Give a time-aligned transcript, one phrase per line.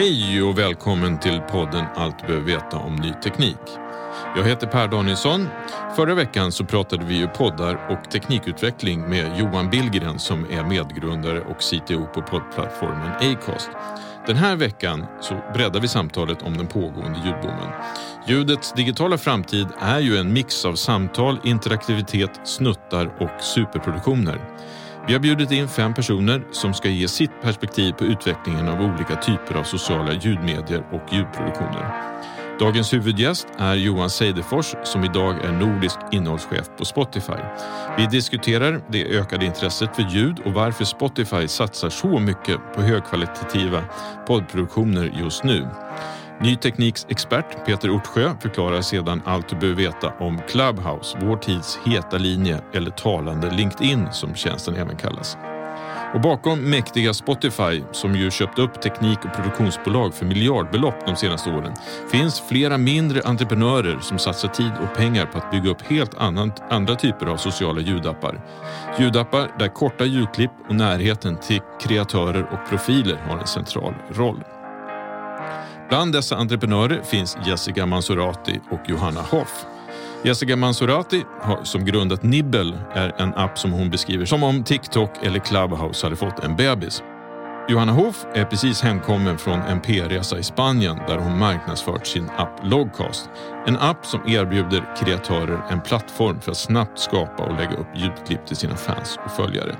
[0.00, 3.58] Hej och välkommen till podden Allt du behöver veta om ny teknik.
[4.36, 5.48] Jag heter Per Danielsson.
[5.96, 11.40] Förra veckan så pratade vi ju poddar och teknikutveckling med Johan Billgren som är medgrundare
[11.40, 13.70] och CTO på poddplattformen Acast.
[14.26, 17.70] Den här veckan så breddar vi samtalet om den pågående ljudboomen.
[18.26, 24.40] Ljudets digitala framtid är ju en mix av samtal, interaktivitet, snuttar och superproduktioner.
[25.06, 29.16] Vi har bjudit in fem personer som ska ge sitt perspektiv på utvecklingen av olika
[29.16, 32.20] typer av sociala ljudmedier och ljudproduktioner.
[32.60, 37.40] Dagens huvudgäst är Johan Seidefors som idag är nordisk innehållschef på Spotify.
[37.98, 43.84] Vi diskuterar det ökade intresset för ljud och varför Spotify satsar så mycket på högkvalitativa
[44.26, 45.68] poddproduktioner just nu.
[46.42, 51.78] Ny Tekniks expert Peter Ortsjö förklarar sedan allt du behöver veta om Clubhouse, vår tids
[51.84, 55.36] heta linje eller talande LinkedIn som tjänsten även kallas.
[56.14, 61.50] Och bakom mäktiga Spotify, som ju köpt upp teknik och produktionsbolag för miljardbelopp de senaste
[61.50, 61.72] åren,
[62.12, 66.52] finns flera mindre entreprenörer som satsar tid och pengar på att bygga upp helt annan,
[66.70, 68.40] andra typer av sociala ljudappar.
[68.98, 74.44] Ljudappar där korta ljudklipp och närheten till kreatörer och profiler har en central roll.
[75.90, 79.66] Bland dessa entreprenörer finns Jessica Mansorati och Johanna Hoff.
[80.22, 81.24] Jessica Mansorati,
[81.62, 86.16] som grundat Nibbel, är en app som hon beskriver som om TikTok eller Clubhouse hade
[86.16, 87.02] fått en bebis.
[87.68, 92.60] Johanna Hoff är precis hemkommen från en PR-resa i Spanien där hon marknadsfört sin app
[92.62, 93.30] Logcast.
[93.66, 98.46] En app som erbjuder kreatörer en plattform för att snabbt skapa och lägga upp ljudklipp
[98.46, 99.76] till sina fans och följare.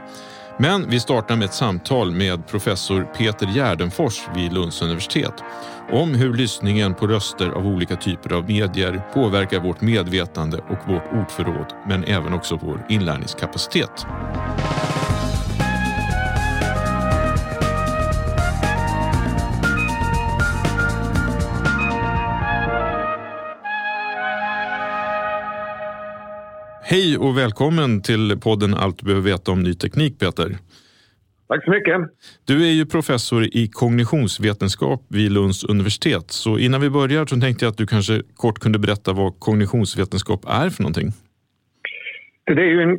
[0.63, 5.33] Men vi startar med ett samtal med professor Peter Gärdenfors vid Lunds universitet
[5.93, 11.13] om hur lyssningen på röster av olika typer av medier påverkar vårt medvetande och vårt
[11.13, 14.07] ordförråd, men även också vår inlärningskapacitet.
[26.93, 30.49] Hej och välkommen till podden Allt du behöver veta om ny teknik, Peter.
[31.49, 31.97] Tack så mycket.
[32.47, 36.27] Du är ju professor i kognitionsvetenskap vid Lunds universitet.
[36.45, 40.41] Så innan vi börjar så tänkte jag att du kanske kort kunde berätta vad kognitionsvetenskap
[40.45, 41.09] är för någonting.
[42.47, 42.95] Det är ju en,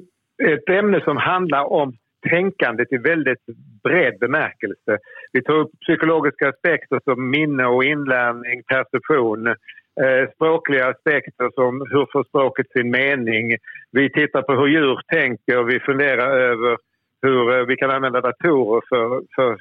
[0.54, 1.88] ett ämne som handlar om
[2.30, 3.44] tänkandet i väldigt
[3.84, 4.92] bred bemärkelse.
[5.32, 9.56] Vi tar upp psykologiska aspekter som minne och inlärning, perception,
[10.04, 13.58] Eh, språkliga aspekter som hur får språket sin mening.
[13.92, 16.78] Vi tittar på hur djur tänker, och vi funderar över
[17.22, 19.58] hur eh, vi kan använda datorer för, för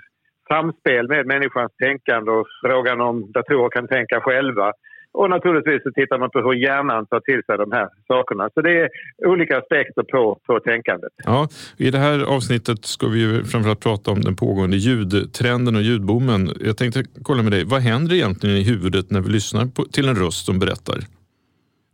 [0.48, 4.72] samspel med människans tänkande och frågan om datorer kan tänka själva.
[5.12, 8.50] Och naturligtvis så tittar man på hur hjärnan tar till sig de här sakerna.
[8.54, 8.88] Så det är
[9.26, 11.12] olika aspekter på, på tänkandet.
[11.24, 11.48] Ja,
[11.78, 16.48] I det här avsnittet ska vi framförallt prata om den pågående ljudtrenden och ljudboomen.
[16.60, 20.08] Jag tänkte kolla med dig, vad händer egentligen i huvudet när vi lyssnar på, till
[20.08, 20.98] en röst som berättar?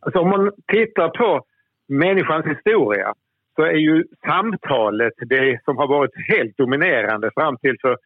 [0.00, 1.44] Alltså om man tittar på
[1.88, 3.14] människans historia
[3.56, 7.96] så är ju samtalet det som har varit helt dominerande fram till för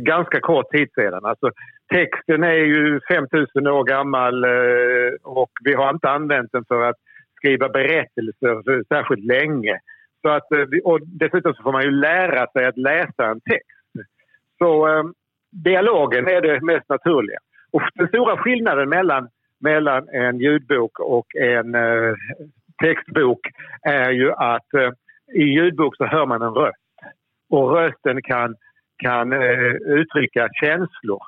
[0.00, 1.24] ganska kort tid sedan.
[1.24, 1.50] Alltså,
[1.92, 6.96] texten är ju 5000 år gammal eh, och vi har inte använt den för att
[7.36, 9.78] skriva berättelser särskilt länge.
[10.22, 13.76] Så att, eh, och dessutom så får man ju lära sig att läsa en text.
[14.58, 15.04] Så eh,
[15.50, 17.38] dialogen är det mest naturliga.
[17.72, 19.28] Och den stora skillnaden mellan,
[19.60, 22.14] mellan en ljudbok och en eh,
[22.82, 23.40] textbok
[23.82, 24.90] är ju att eh,
[25.34, 26.76] i ljudbok så hör man en röst.
[27.50, 28.54] Och rösten kan,
[28.98, 31.22] kan eh, uttrycka känslor.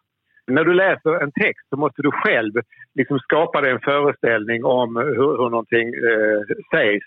[0.47, 2.53] När du läser en text så måste du själv
[2.94, 6.41] liksom skapa dig en föreställning om hur, hur någonting eh,
[6.75, 7.06] sägs.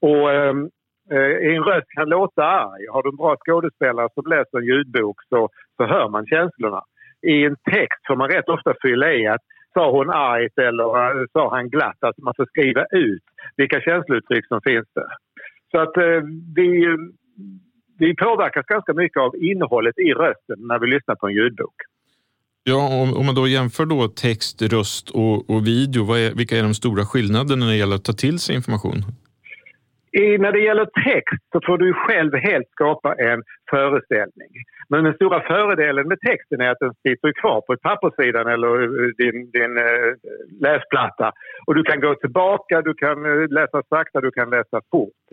[0.00, 0.70] Och ehm,
[1.10, 2.86] eh, en röst kan låta arg.
[2.92, 6.82] Har du en bra skådespelare som läser en ljudbok så, så hör man känslorna.
[7.26, 9.44] I en text får man rätt ofta fylla i att
[9.74, 10.88] sa hon argt eller
[11.20, 12.00] eh, sa han glatt?
[12.00, 13.24] Alltså man får skriva ut
[13.56, 15.12] vilka känslouttryck som finns där.
[15.70, 16.22] Så att eh,
[16.56, 16.96] vi,
[17.98, 21.74] vi påverkas ganska mycket av innehållet i rösten när vi lyssnar på en ljudbok.
[22.64, 26.62] Ja, om, om man då jämför då text, röst och, och video, är, vilka är
[26.62, 29.04] de stora skillnaderna när det gäller att ta till sig information?
[30.22, 34.52] I, när det gäller text så får du själv helt skapa en föreställning.
[34.88, 39.10] Men den stora fördelen med texten är att den sitter kvar på papperssidan eller eh,
[39.18, 40.12] din, din äh,
[40.60, 41.32] läsplatta.
[41.66, 45.26] Och du kan gå tillbaka, du kan eh, läsa sakta, du kan läsa fort.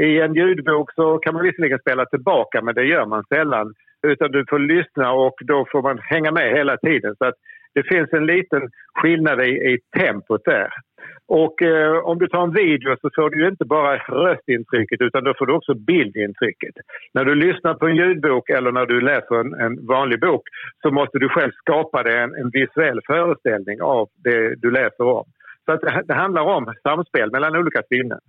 [0.00, 3.74] I en ljudbok så kan man visserligen spela tillbaka men det gör man sällan.
[4.06, 7.14] Utan du får lyssna och då får man hänga med hela tiden.
[7.18, 7.34] Så att
[7.74, 8.62] det finns en liten
[8.94, 10.70] skillnad i, i tempot där.
[11.38, 15.34] Och eh, om du tar en video så får du inte bara röstintrycket utan då
[15.38, 16.74] får du också bildintrycket.
[17.14, 20.42] När du lyssnar på en ljudbok eller när du läser en, en vanlig bok
[20.82, 25.24] så måste du själv skapa dig en, en visuell föreställning av det du läser om.
[25.64, 28.20] Så att det, det handlar om samspel mellan olika sinnen.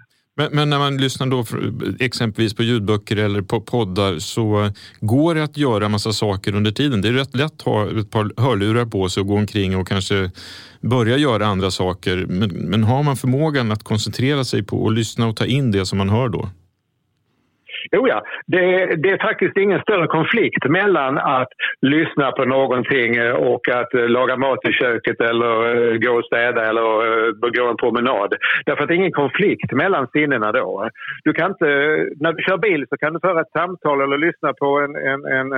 [0.42, 1.46] Men, men, när man lyssnar då
[2.00, 7.02] exempelvis på ljudböcker eller på poddar så går det att göra massa saker under tiden.
[7.02, 9.88] Det är rätt lätt att ha ett par hörlurar på sig och gå omkring och
[9.88, 10.32] kanske
[10.82, 12.26] börja göra andra saker.
[12.30, 15.86] Men, men har man förmågan att koncentrera sig på och lyssna och ta in det
[15.86, 16.50] som man hör då?
[17.96, 18.62] Jo ja, det,
[18.96, 21.52] det, är faktiskt ingen större konflikt mellan att
[21.82, 26.26] lyssna på någonting eh, och att eh, laga mat i köket eller eh, gå och
[26.26, 26.86] städa eller
[27.58, 28.34] gå en promenad.
[28.66, 30.90] Därför att det är ingen konflikt mellan sinnena då.
[31.24, 31.66] Du kan inte,
[32.20, 35.22] när du kör bil så kan du föra ett samtal eller lyssna på en, en,
[35.38, 35.50] en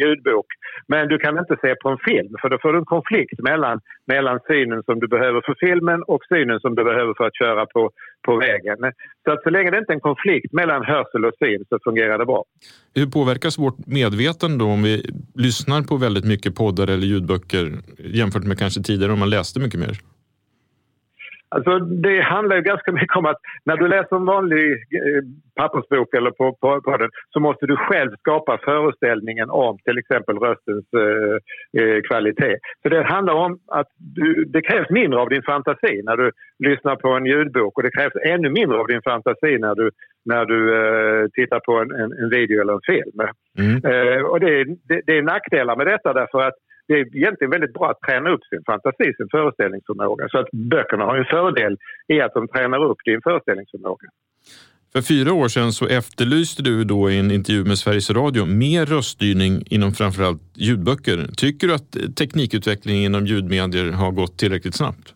[0.00, 0.46] ljudbok.
[0.88, 3.80] Men du kan inte se på en film för då får du en konflikt mellan,
[4.06, 7.66] mellan synen som du behöver för filmen och synen som du behöver för att köra
[7.66, 7.90] på,
[8.26, 8.76] på vägen.
[9.24, 12.18] Så att så länge det inte är en konflikt mellan hörsel och syn så fungerar
[12.18, 12.44] det bra.
[12.94, 15.04] Hur påverkas vårt medvetande då om vi
[15.34, 19.80] lyssnar på väldigt mycket poddar eller ljudböcker jämfört med kanske tidigare om man läste mycket
[19.80, 20.11] mer?
[21.54, 25.22] Alltså, det handlar ju ganska mycket om att när du läser en vanlig eh,
[25.56, 30.36] pappersbok eller på, på, på, den så måste du själv skapa föreställningen om till exempel
[30.38, 31.36] röstens eh,
[31.82, 32.56] eh, kvalitet.
[32.82, 36.96] Så det handlar om att du, det krävs mindre av din fantasi när du lyssnar
[36.96, 39.90] på en ljudbok och det krävs ännu mindre av din fantasi när du,
[40.24, 43.18] när du eh, tittar på en, en, en, video eller en film.
[43.58, 43.76] Mm.
[43.90, 46.54] Eh, och det, det, det är nackdelar med detta därför att
[46.88, 50.28] det är egentligen väldigt bra att träna upp sin fantasi, sin föreställningsförmåga.
[50.28, 51.76] Så att böckerna har en fördel
[52.08, 54.08] i att de tränar upp din föreställningsförmåga.
[54.92, 58.86] För fyra år sedan så efterlyste du då i en intervju med Sveriges Radio mer
[58.86, 61.16] röststyrning inom framförallt ljudböcker.
[61.36, 65.14] Tycker du att teknikutvecklingen inom ljudmedier har gått tillräckligt snabbt?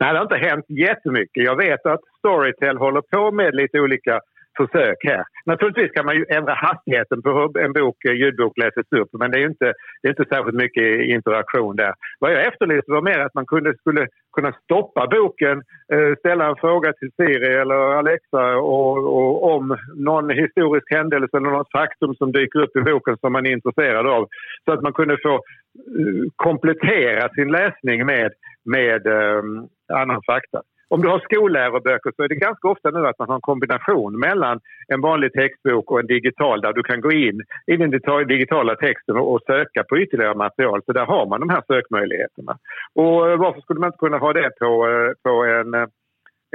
[0.00, 1.44] Nej, det har inte hänt jättemycket.
[1.44, 4.20] Jag vet att Storytel håller på med lite olika
[4.56, 5.24] försök här.
[5.46, 9.30] Naturligtvis kan man ju ändra hastigheten på hur en bok, eh, ljudbok läses upp men
[9.30, 11.94] det är inte, det är inte särskilt mycket interaktion där.
[12.18, 14.06] Vad jag efterlyste var mer att man kunde, skulle
[14.36, 20.30] kunna stoppa boken, eh, ställa en fråga till Siri eller Alexa och, och, om någon
[20.30, 24.28] historisk händelse eller något faktum som dyker upp i boken som man är intresserad av.
[24.64, 28.32] Så att man kunde få eh, komplettera sin läsning med,
[28.64, 30.62] med um, annan fakta.
[30.94, 34.18] Om du har skolläroböcker så är det ganska ofta nu att man har en kombination
[34.18, 37.90] mellan en vanlig textbok och en digital där du kan gå in i den
[38.28, 40.80] digitala texten och söka på ytterligare material.
[40.86, 42.58] Så där har man de här sökmöjligheterna.
[42.94, 45.86] Och eh, varför skulle man inte kunna ha det på, eh, på en, eh,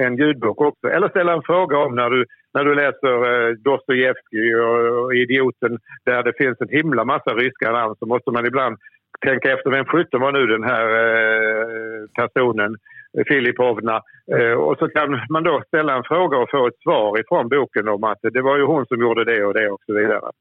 [0.02, 0.88] en ljudbok också?
[0.88, 6.34] Eller ställa en fråga om när du, när du läser Dostojevskij och Idioten där det
[6.38, 8.78] finns en himla massa ryska namn så måste man ibland
[9.26, 10.88] tänka efter vem sjutton var nu den här
[12.20, 12.76] personen
[13.28, 14.02] Filipovna.
[14.38, 17.88] Eh, och så kan man då ställa en fråga och få ett svar ifrån boken
[17.88, 20.32] om att det var ju hon som gjorde det och det och så vidare.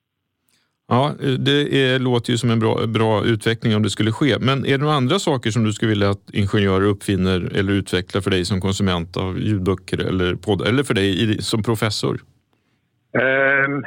[0.88, 4.38] Ja, det är, låter ju som en bra, bra utveckling om det skulle ske.
[4.40, 8.20] Men är det några andra saker som du skulle vilja att ingenjörer uppfinner eller utvecklar
[8.20, 12.14] för dig som konsument av ljudböcker eller podd eller för dig som professor?
[13.66, 13.84] Um,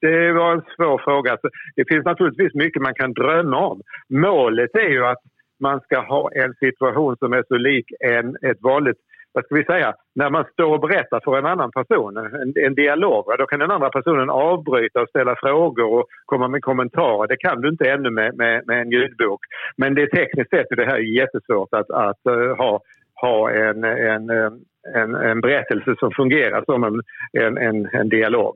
[0.00, 1.32] det var en svår fråga.
[1.32, 3.80] Alltså, det finns naturligtvis mycket man kan drömma om.
[4.08, 5.22] Målet är ju att
[5.62, 8.98] man ska ha en situation som är så lik en, ett vanligt
[9.34, 12.74] vad ska vi säga, när man står och berättar för en annan person, en, en
[12.74, 17.28] dialog, då kan den andra personen avbryta och ställa frågor och komma med kommentarer.
[17.28, 19.40] Det kan du inte ännu med, med, med en ljudbok.
[19.76, 22.80] Men det är tekniskt sett är det här jättesvårt att, att uh, ha,
[23.20, 24.50] ha en, en, eh,
[24.94, 27.00] en, en berättelse som fungerar som en,
[27.42, 28.54] en, en, en dialog.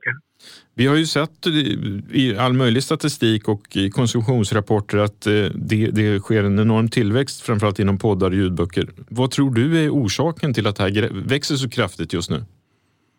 [0.75, 1.47] Vi har ju sett
[2.11, 5.33] i all möjlig statistik och i konsumtionsrapporter att eh,
[5.71, 8.85] det, det sker en enorm tillväxt, framförallt inom poddar och ljudböcker.
[9.09, 12.39] Vad tror du är orsaken till att det här växer så kraftigt just nu?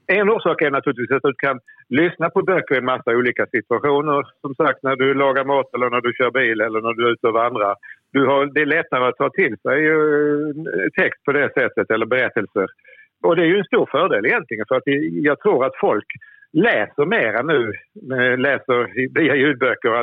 [0.06, 4.26] En orsak är naturligtvis att du kan lyssna på böcker i en massa olika situationer.
[4.40, 7.12] Som sagt, när du lagar mat eller när du kör bil eller när du är
[7.12, 7.74] ute och vandrar.
[8.12, 9.98] Du har, det är lättare att ta till sig eh,
[11.00, 12.66] text på det sättet, eller berättelser.
[13.22, 14.88] Och det är ju en stor fördel egentligen för att
[15.28, 16.06] jag tror att folk
[16.52, 17.72] läser mera nu,
[18.12, 20.00] eh, läser via ljudböcker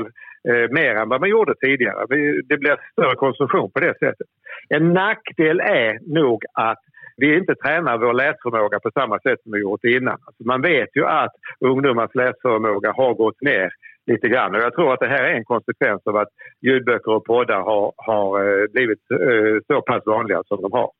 [0.49, 2.05] eh, mer än vad man gjorde tidigare.
[2.49, 4.27] Det blir större konsumtion på det sättet.
[4.69, 6.79] En nackdel är nog att
[7.17, 10.17] vi inte tränar vår läsförmåga på samma sätt som vi gjort innan.
[10.25, 13.69] Alltså man vet ju att ungdomars läsförmåga har gått ner
[14.07, 16.27] lite grann och jag tror att det här är en konsekvens av att
[16.61, 20.91] ljudböcker och poddar har, har eh, blivit eh, så pass vanliga som de har.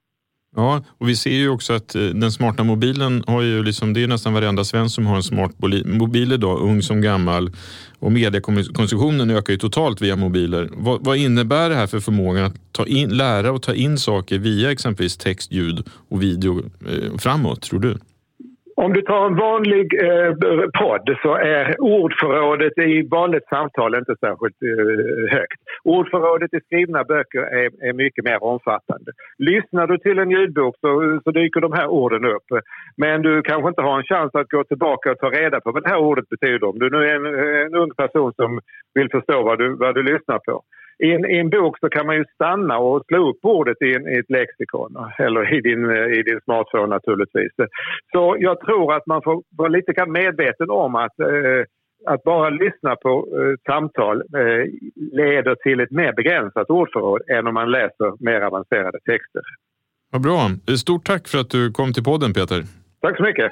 [0.55, 4.03] Ja, och vi ser ju också att eh, den smarta mobilen har ju liksom, det
[4.03, 5.51] är nästan varenda svensk som har en smart
[5.85, 7.51] mobil idag, ung som gammal.
[7.99, 10.69] Och mediekonsumtionen ökar ju totalt via mobiler.
[10.71, 14.37] Vad, vad innebär det här för förmågan att ta in, lära och ta in saker
[14.37, 17.97] via exempelvis text, ljud och video eh, framåt, tror du?
[18.77, 20.31] Om du tar en vanlig eh,
[20.79, 25.59] podd så är ordförrådet i vanligt samtal inte särskilt eh, högt.
[25.83, 29.11] Ordförrådet i skrivna böcker är, är, mycket mer omfattande.
[29.37, 32.47] Lyssnar du till en ljudbok så, så dyker de här orden upp.
[32.97, 35.83] Men du kanske inte har en chans att gå tillbaka och ta reda på vad
[35.83, 36.67] det här ordet betyder.
[36.67, 38.59] Om du nu är en, eh, en ung person som
[38.93, 40.61] vill förstå vad du, vad du lyssnar på.
[40.99, 43.95] I en, I en, bok så kan man ju stanna och slå upp ordet i,
[43.95, 47.51] en, i ett lexikon eller i din, i din smartphone naturligtvis.
[48.11, 51.63] Så jag tror att man får vara lite medveten om att eh,
[52.05, 54.65] att bara lyssna på eh, samtal eh,
[55.11, 59.41] leder till ett mer begränsat ordförråd än om man läser mer avancerade texter.
[60.11, 60.39] Vad bra.
[60.77, 62.63] Stort tack för att du kom till podden Peter.
[63.01, 63.51] Tack så mycket.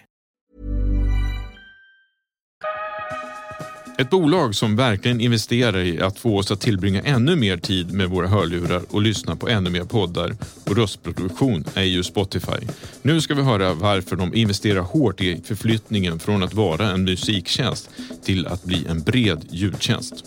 [4.01, 8.09] Ett bolag som verkligen investerar i att få oss att tillbringa ännu mer tid med
[8.09, 12.67] våra hörlurar och lyssna på ännu mer poddar och röstproduktion är ju Spotify.
[13.01, 17.89] Nu ska vi höra varför de investerar hårt i förflyttningen från att vara en musiktjänst
[18.23, 20.25] till att bli en bred ljudtjänst.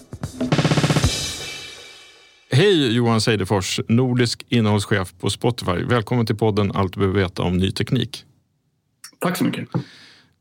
[2.51, 5.85] Hej Johan Seidefors, nordisk innehållschef på Spotify.
[5.85, 8.25] Välkommen till podden Allt du behöver veta om ny teknik.
[9.21, 9.69] Tack så mycket.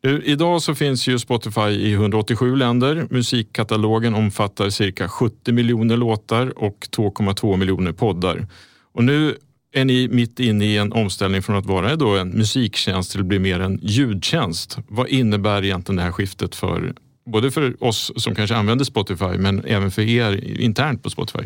[0.08, 3.08] Idag så finns ju Spotify i 187 länder.
[3.10, 8.48] Musikkatalogen omfattar cirka 70 miljoner låtar och 2,2 miljoner poddar.
[8.94, 9.36] Och nu
[9.74, 13.26] är ni mitt inne i en omställning från att vara då en musiktjänst till att
[13.26, 14.78] bli mer en ljudtjänst.
[14.88, 16.94] Vad innebär egentligen det här skiftet för
[17.26, 21.44] både för oss som kanske använder Spotify men även för er internt på Spotify?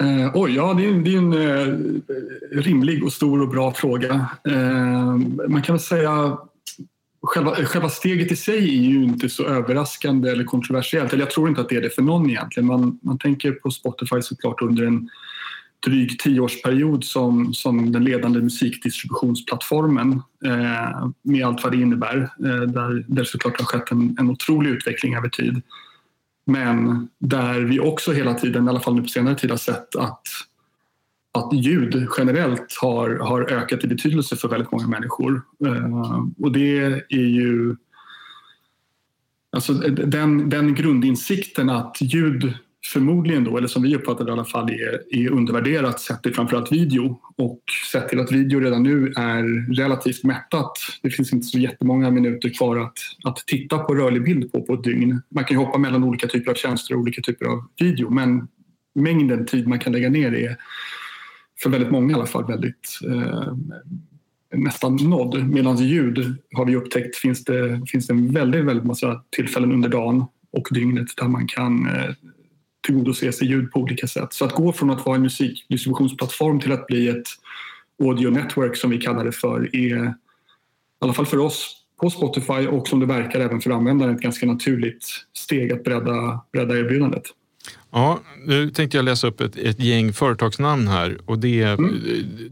[0.00, 4.28] Eh, oj, ja det är, det är en eh, rimlig och stor och bra fråga.
[4.48, 5.16] Eh,
[5.48, 6.38] man kan väl säga
[7.26, 11.12] Själva, själva steget i sig är ju inte så överraskande eller kontroversiellt.
[11.12, 12.66] Eller jag tror inte att det är det för någon egentligen.
[12.66, 15.10] Man, man tänker på Spotify såklart under en
[15.84, 22.16] dryg tioårsperiod som, som den ledande musikdistributionsplattformen eh, med allt vad det innebär.
[22.44, 25.62] Eh, där det såklart har skett en, en otrolig utveckling över tid.
[26.46, 29.96] Men där vi också hela tiden, i alla fall nu på senare tid, har sett
[29.96, 30.22] att,
[31.34, 35.42] att ljud generellt har, har ökat i betydelse för väldigt många människor.
[35.66, 37.76] Eh, och det är ju
[39.54, 42.54] Alltså den, den grundinsikten att ljud
[42.86, 46.34] förmodligen då, eller som vi uppfattar det i alla fall, är, är undervärderat sett till
[46.34, 47.20] framförallt video.
[47.36, 47.60] Och
[47.92, 50.72] sett till att video redan nu är relativt mättat.
[51.02, 54.74] Det finns inte så jättemånga minuter kvar att, att titta på rörlig bild på på
[54.74, 55.22] ett dygn.
[55.28, 58.48] Man kan hoppa mellan olika typer av tjänster och olika typer av video men
[58.94, 60.56] mängden tid man kan lägga ner är
[61.64, 63.52] för väldigt många i alla fall väldigt eh,
[64.54, 65.48] nästan nådd.
[65.48, 69.88] Medan ljud har vi upptäckt finns det, finns det en väldigt, väldigt massa tillfällen under
[69.88, 72.14] dagen och dygnet där man kan eh,
[72.86, 74.32] tillgodose sig ljud på olika sätt.
[74.32, 77.28] Så att gå från att vara en musikdistributionsplattform till att bli ett
[78.02, 80.14] audio network som vi kallar det för är i
[81.00, 84.46] alla fall för oss på Spotify och som det verkar även för användaren ett ganska
[84.46, 87.24] naturligt steg att bredda, bredda erbjudandet.
[87.96, 92.00] Ja, nu tänkte jag läsa upp ett, ett gäng företagsnamn här och det är mm.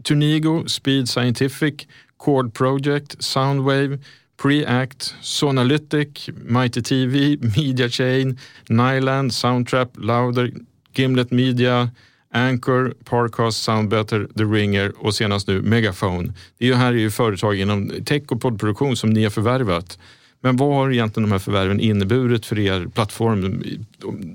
[0.03, 1.73] Turnigo, Speed Scientific,
[2.17, 3.99] Chord Project, Soundwave,
[4.41, 10.51] Preact, Sonalytic, Mighty TV, Media Chain, Nyland, Soundtrap, Louder,
[10.95, 11.89] Gimlet Media,
[12.33, 16.33] Anchor, Parcast, Soundbetter, The Ringer och senast nu Megaphone.
[16.57, 19.97] Det här är ju företag inom tech och poddproduktion som ni har förvärvat.
[20.43, 23.63] Men vad har egentligen de här förvärven inneburit för er plattform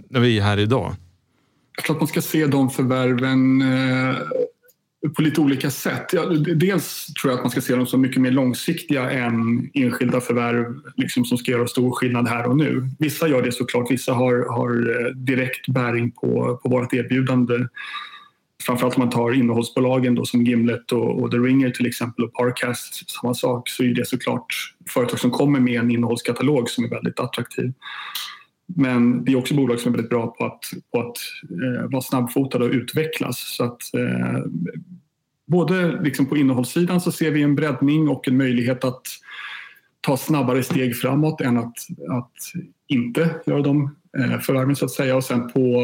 [0.09, 0.95] när vi är här idag?
[1.77, 4.17] Jag tror att man ska se de förvärven eh,
[5.17, 6.15] på lite olika sätt.
[6.57, 10.81] Dels tror jag att man ska se dem som mycket mer långsiktiga än enskilda förvärv
[10.97, 12.91] liksom, som ska göra stor skillnad här och nu.
[12.99, 17.55] Vissa gör det såklart, vissa har, har eh, direkt bäring på, på vårt erbjudande.
[18.63, 22.33] Framförallt om man tar innehållsbolagen då, som Gimlet och, och The Ringer till exempel och
[22.33, 26.89] Parcast, samma sak, så är det såklart företag som kommer med en innehållskatalog som är
[26.89, 27.73] väldigt attraktiv.
[28.77, 30.61] Men det är också bolag som är väldigt bra på att,
[30.93, 31.17] på att
[31.51, 33.39] eh, vara snabbfotade och utvecklas.
[33.57, 34.43] Så att, eh,
[35.47, 39.03] både liksom på innehållssidan så ser vi en breddning och en möjlighet att
[40.01, 41.75] ta snabbare steg framåt än att,
[42.11, 42.35] att
[42.87, 45.17] inte göra de eh, förvärven så att säga.
[45.17, 45.83] Och sen på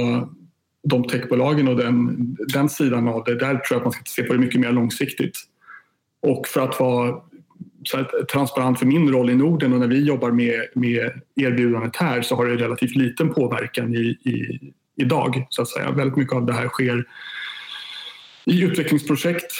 [0.84, 2.16] de techbolagen och den,
[2.52, 4.72] den sidan av det, där tror jag att man ska se på det mycket mer
[4.72, 5.38] långsiktigt.
[6.22, 7.20] Och för att vara
[7.84, 12.22] så transparent för min roll i Norden och när vi jobbar med, med erbjudandet här
[12.22, 14.60] så har det relativt liten påverkan i, i,
[14.96, 15.46] idag.
[15.48, 15.90] Så att säga.
[15.90, 17.04] Väldigt mycket av det här sker
[18.44, 19.52] i utvecklingsprojekt.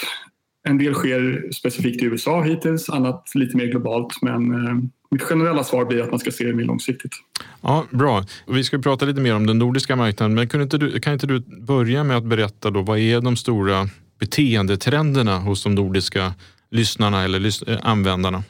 [0.69, 4.23] En del sker specifikt i USA hittills, annat lite mer globalt.
[4.23, 4.75] Men eh,
[5.11, 7.13] mitt generella svar blir att man ska se det mer långsiktigt.
[7.61, 8.25] Ja, Bra.
[8.47, 11.27] Vi ska prata lite mer om den nordiska marknaden, men kan inte du, kan inte
[11.27, 13.89] du börja med att berätta då, vad är de stora
[14.21, 16.35] beteendetrenderna hos de nordiska
[16.71, 18.43] lyssnarna eller eh, användarna?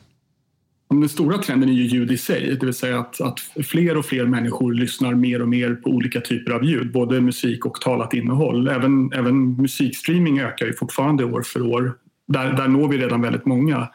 [0.88, 4.04] Den stora trenden är ju ljud i sig, det vill säga att, att fler och
[4.04, 8.14] fler människor lyssnar mer och mer på olika typer av ljud, både musik och talat
[8.14, 8.68] innehåll.
[8.68, 11.94] Även, även musikstreaming ökar ju fortfarande år för år.
[12.28, 13.88] Där, där når vi redan väldigt många.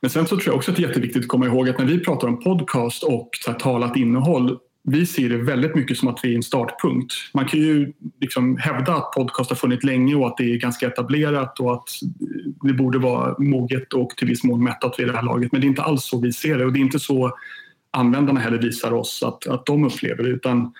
[0.00, 1.86] Men sen så tror jag också att det är jätteviktigt att komma ihåg att när
[1.86, 6.08] vi pratar om podcast och så här, talat innehåll vi ser det väldigt mycket som
[6.08, 7.12] att vi är en startpunkt.
[7.34, 10.86] Man kan ju liksom hävda att podcast har funnits länge och att det är ganska
[10.86, 11.88] etablerat och att
[12.62, 15.52] det borde vara moget och till viss mån mättat vid det här laget.
[15.52, 17.38] Men det är inte alls så vi ser det och det är inte så
[17.90, 20.30] användarna heller visar oss att, att de upplever det.
[20.30, 20.72] Utan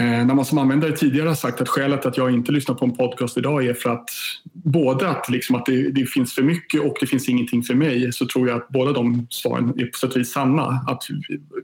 [0.00, 2.84] Eh, när man som användare tidigare har sagt att skälet att jag inte lyssnar på
[2.84, 4.10] en podcast idag är för att
[4.52, 8.12] både att, liksom att det, det, finns för mycket och det finns ingenting för mig
[8.12, 10.84] så tror jag att båda de svaren är på sätt och vis sanna.
[10.86, 11.02] Att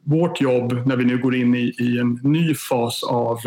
[0.03, 3.39] vårt jobb när vi nu går in i, i en ny fas av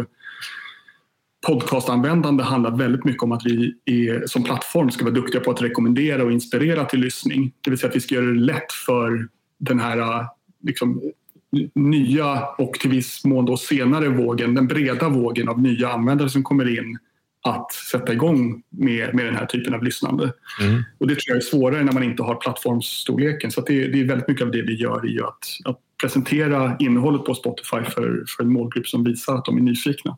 [1.47, 5.61] podcastanvändande handlar väldigt mycket om att vi är, som plattform ska vara duktiga på att
[5.61, 7.53] rekommendera och inspirera till lyssning.
[7.61, 9.27] Det vill säga att vi ska göra det lätt för
[9.59, 10.25] den här
[10.63, 11.01] liksom,
[11.75, 16.43] nya och till viss mån då senare vågen, den breda vågen av nya användare som
[16.43, 16.97] kommer in
[17.43, 20.33] att sätta igång med, med den här typen av lyssnande.
[20.61, 20.83] Mm.
[20.97, 23.51] Och det tror jag är svårare när man inte har plattformsstorleken.
[23.51, 27.25] Så det, det, är väldigt mycket av det vi gör i att, att presentera innehållet
[27.25, 30.17] på Spotify för, för en målgrupp som visar att de är nyfikna.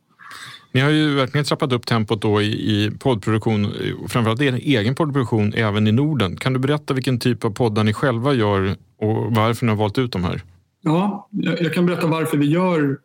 [0.71, 3.73] Ni har ju verkligen trappat upp tempot då i, i poddproduktion,
[4.09, 6.37] framförallt er egen poddproduktion även i Norden.
[6.37, 9.97] Kan du berätta vilken typ av poddar ni själva gör och varför ni har valt
[9.97, 10.41] ut de här?
[10.85, 12.97] Ja, jag kan berätta varför vi gör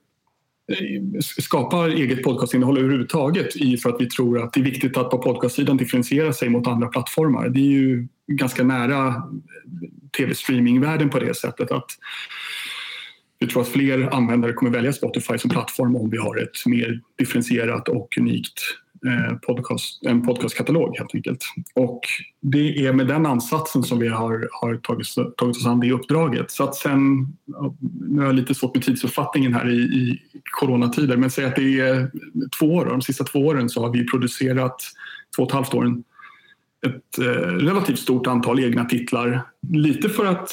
[0.68, 5.10] eh, skapar eget podcastinnehåll överhuvudtaget i för att vi tror att det är viktigt att
[5.10, 7.48] på podcastsidan differentiera sig mot andra plattformar.
[7.48, 9.14] Det är ju ganska nära eh,
[10.16, 11.90] tv-streamingvärlden på det sättet att
[13.38, 17.00] vi tror att fler användare kommer välja Spotify som plattform om vi har ett mer
[17.18, 18.62] differentierat och unikt
[19.06, 21.44] Eh, podcast, en podcastkatalog helt enkelt.
[21.74, 22.00] Och
[22.40, 26.50] det är med den ansatsen som vi har, har tagit, tagit oss an det uppdraget.
[26.50, 27.26] Så att sen,
[28.00, 30.22] nu har jag lite svårt med tidsuppfattningen här i, i
[30.60, 32.10] coronatider, men säg att det är
[32.58, 34.76] två år, de sista två åren så har vi producerat,
[35.36, 36.04] två och ett halvt åren,
[36.86, 39.42] ett eh, relativt stort antal egna titlar.
[39.72, 40.50] Lite för att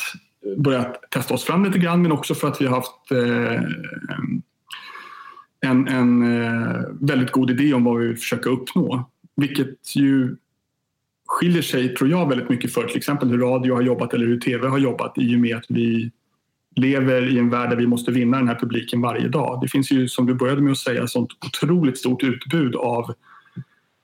[0.57, 3.61] börja testa oss fram lite grann men också för att vi har haft eh,
[5.61, 9.09] en, en eh, väldigt god idé om vad vi vill försöka uppnå.
[9.35, 10.35] Vilket ju
[11.27, 14.39] skiljer sig, tror jag, väldigt mycket för till exempel hur radio har jobbat eller hur
[14.39, 16.11] tv har jobbat i och med att vi
[16.75, 19.61] lever i en värld där vi måste vinna den här publiken varje dag.
[19.61, 23.13] Det finns ju, som du började med att säga, sånt otroligt stort utbud av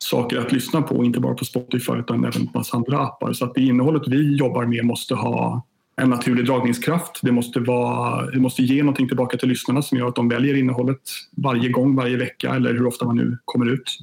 [0.04, 3.34] saker att lyssna på, inte bara på Spotify utan även på massa andra appar.
[3.34, 7.20] Så att det innehållet vi jobbar med måste ha en naturlig dragningskraft.
[7.22, 10.56] Det måste, vara, det måste ge någonting tillbaka till lyssnarna som gör att de väljer
[10.56, 11.02] innehållet
[11.38, 14.00] varje gång, varje vecka eller hur ofta man nu kommer ut.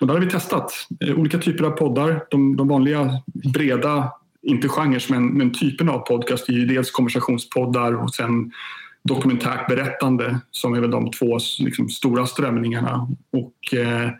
[0.00, 0.72] Och där har vi testat
[1.04, 2.24] eh, olika typer av poddar.
[2.30, 3.22] De, de vanliga
[3.54, 8.52] breda, inte genrer, men, men typen av podcast är ju dels konversationspoddar och sen
[9.04, 13.08] dokumentärt berättande som är väl de två liksom, stora strömningarna.
[13.32, 14.10] Och, eh,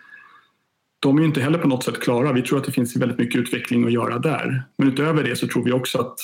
[1.00, 2.32] de är inte heller på något sätt klara.
[2.32, 4.62] Vi tror att det finns väldigt mycket utveckling att göra där.
[4.78, 6.18] Men utöver det så tror vi också att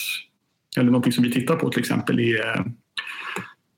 [0.77, 2.57] eller någonting som vi tittar på till exempel är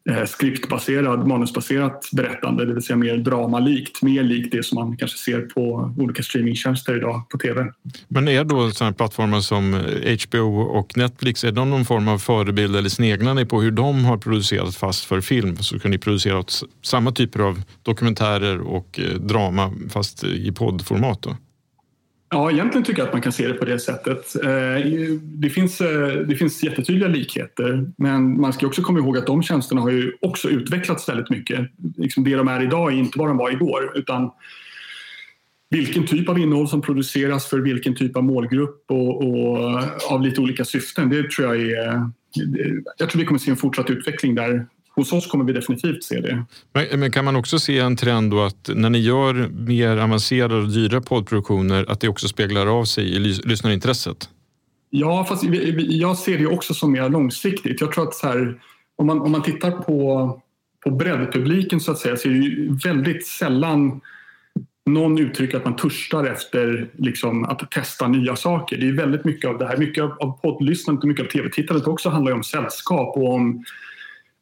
[0.09, 4.97] eh, eh, skriptbaserad, manusbaserat berättande, det vill säga mer dramalikt, mer likt det som man
[4.97, 7.67] kanske ser på olika streamingtjänster idag på tv.
[8.09, 12.19] Men är då sådana plattformar som eh, HBO och Netflix, är de någon form av
[12.19, 15.57] förebild eller sneglar ni på hur de har producerat fast för film?
[15.57, 16.45] Så kan ni producera
[16.83, 21.37] samma typer av dokumentärer och drama fast i poddformat då?
[22.31, 24.45] Ja, egentligen tycker jag att man kan se det på det sättet.
[24.45, 24.87] Eh,
[25.23, 29.43] det finns, eh, det finns jättetydliga likheter men man ska också komma ihåg att de
[29.43, 31.71] tjänsterna har ju också utvecklats väldigt mycket.
[31.97, 34.31] Liksom det de är idag är inte vad de var igår utan
[35.71, 40.41] vilken typ av innehåll som produceras för vilken typ av målgrupp och, och av lite
[40.41, 41.09] olika syften.
[41.09, 42.11] Det tror jag är...
[42.99, 46.21] Jag tror vi kommer se en fortsatt utveckling där hos oss kommer vi definitivt se
[46.21, 46.45] det.
[46.73, 50.57] Men, men, kan man också se en trend då att när ni gör mer avancerade
[50.57, 54.29] och dyra poddproduktioner att det också speglar av sig i lyssnarintresset?
[54.91, 55.45] Ja, fast
[55.77, 57.81] jag ser det också som mer långsiktigt.
[57.81, 58.61] Jag tror att så här,
[58.97, 60.41] om, man, om man tittar på,
[60.85, 64.01] på breddpubliken så att säga så är det väldigt sällan
[64.87, 68.77] någon uttrycker att man törstar efter liksom, att testa nya saker.
[68.77, 69.77] Det är väldigt mycket av det här.
[69.77, 73.65] Mycket av poddlyssnandet och mycket av tv-tittandet också handlar om sällskap och om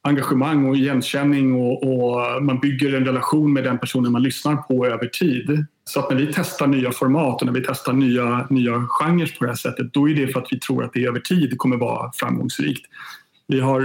[0.07, 4.87] engagemang och igenkänning och, och, man bygger en relation med den personen man lyssnar på
[4.87, 5.67] över tid.
[5.85, 9.45] Så att när vi testar nya format och när vi testar nya, nya genrer på
[9.45, 11.77] det här sättet då är det för att vi tror att det över tid kommer
[11.77, 12.87] vara framgångsrikt.
[13.47, 13.81] Vi har,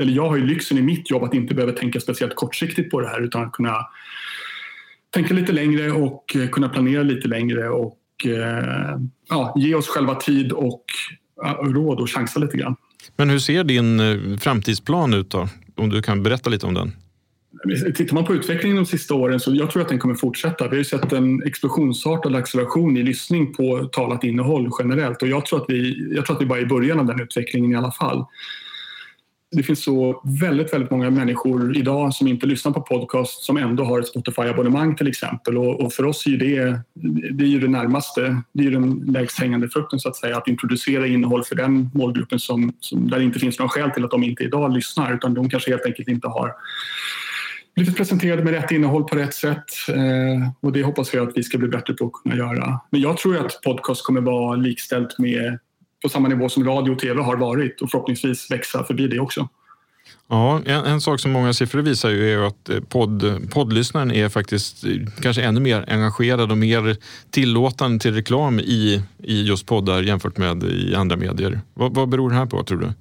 [0.00, 3.00] eller jag har ju lyxen i mitt jobb att inte behöva tänka speciellt kortsiktigt på
[3.00, 3.86] det här utan att kunna
[5.10, 10.52] tänka lite längre och kunna planera lite längre och eh, ja, ge oss själva tid
[10.52, 10.84] och
[11.44, 12.76] eh, råd och chansa lite grann.
[13.16, 15.48] Men hur ser din eh, framtidsplan ut då?
[15.74, 16.92] Om du kan berätta lite om den.
[17.94, 20.64] Tittar man på utvecklingen de sista åren så jag tror att den kommer fortsätta.
[20.64, 25.46] Vi har ju sett en explosionsartad acceleration i lyssning på talat innehåll generellt och jag
[25.46, 27.76] tror att vi, jag tror att vi bara är i början av den utvecklingen i
[27.76, 28.26] alla fall
[29.52, 33.84] det finns så väldigt, väldigt många människor idag som inte lyssnar på podcast som ändå
[33.84, 35.58] har ett Spotify-abonnemang till exempel.
[35.58, 36.80] Och, och, för oss är det,
[37.32, 40.36] det är ju det närmaste, det är ju den lägst hängande frukten så att säga,
[40.36, 44.04] att introducera innehåll för den målgruppen som, som, där det inte finns någon skäl till
[44.04, 46.54] att de inte idag lyssnar utan de kanske helt enkelt inte har
[47.74, 49.64] blivit presenterade med rätt innehåll på rätt sätt.
[49.88, 52.80] Eh, och det hoppas jag att vi ska bli bättre på att kunna göra.
[52.90, 55.58] Men jag tror att podcast kommer vara likställt med
[56.02, 59.48] på samma nivå som radio och tv har varit och förhoppningsvis växa förbi det också.
[60.28, 64.28] Ja, en, en, sak som många siffror visar ju är att eh, podd, poddlyssnaren är
[64.28, 64.90] faktiskt eh,
[65.22, 66.96] kanske ännu mer engagerad och mer
[67.30, 71.60] tillåtande till reklam i, i just poddar jämfört med i andra medier.
[71.74, 72.92] Vad, vad beror det här på tror du?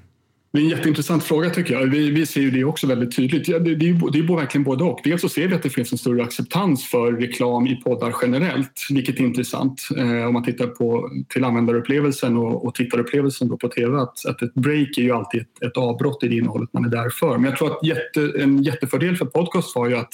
[0.52, 1.88] Det är en jätteintressant fråga tycker jag.
[1.88, 3.48] Vi, vi ser ju det också väldigt tydligt.
[3.48, 5.00] Ja, det, det, är, det är verkligen både och.
[5.04, 8.88] Dels så ser vi att det finns en större acceptans för reklam i poddar generellt,
[8.90, 13.68] vilket är intressant eh, om man tittar på till användarupplevelsen och, och tittarupplevelsen då på
[13.68, 13.98] tv.
[13.98, 16.90] Att, att ett break är ju alltid ett, ett avbrott i det innehållet man är
[16.90, 17.38] där för.
[17.38, 20.14] Men jag tror att jätte, en jättefördel för podcast var ju att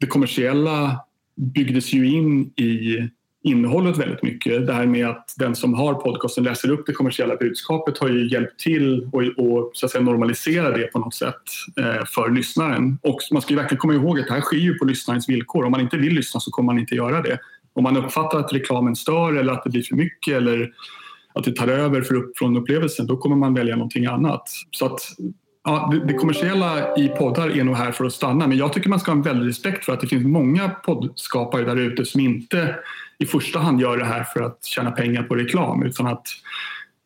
[0.00, 1.00] det kommersiella
[1.36, 2.98] byggdes ju in i
[3.42, 4.66] innehållet väldigt mycket.
[4.66, 8.28] Det här med att den som har podcasten läser upp det kommersiella budskapet har ju
[8.28, 11.42] hjälpt till att så att säga, normalisera det på något sätt
[11.76, 12.98] eh, för lyssnaren.
[13.02, 15.64] Och man ska ju verkligen komma ihåg att det här sker ju på lyssnarens villkor.
[15.64, 17.38] Om man inte vill lyssna så kommer man inte göra det.
[17.74, 20.72] Om man uppfattar att reklamen stör eller att det blir för mycket eller
[21.34, 24.42] att det tar över för upp från upplevelsen, då kommer man välja någonting annat.
[24.70, 25.00] Så att
[25.64, 28.88] Ja, det, det, kommersiella i poddar är nog här för att stanna men jag tycker
[28.88, 32.20] man ska ha en väldig respekt för att det finns många poddskapare där ute som
[32.20, 32.76] inte
[33.22, 36.26] i första hand gör det här för att tjäna pengar på reklam utan att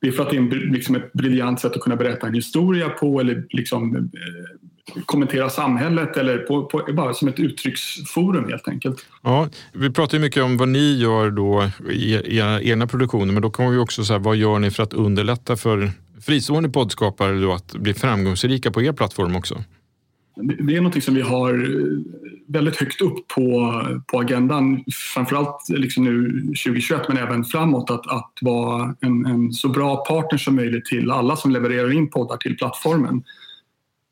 [0.01, 2.35] det är för att det är en, liksom ett briljant sätt att kunna berätta en
[2.35, 8.69] historia på eller liksom, eh, kommentera samhället eller på, på, bara som ett uttrycksforum helt
[8.69, 9.07] enkelt.
[9.23, 13.43] Ja, vi pratar ju mycket om vad ni gör då i era egna produktioner men
[13.43, 17.53] då kommer vi också säga vad gör ni för att underlätta för fristående poddskapare då
[17.53, 19.65] att bli framgångsrika på er plattform också?
[20.37, 21.99] Det är något som vi har eh,
[22.47, 28.33] väldigt högt upp på, på agendan, framförallt liksom nu 2021 men även framåt, att, att
[28.41, 32.57] vara en, en så bra partner som möjligt till alla som levererar in poddar till
[32.57, 33.23] plattformen.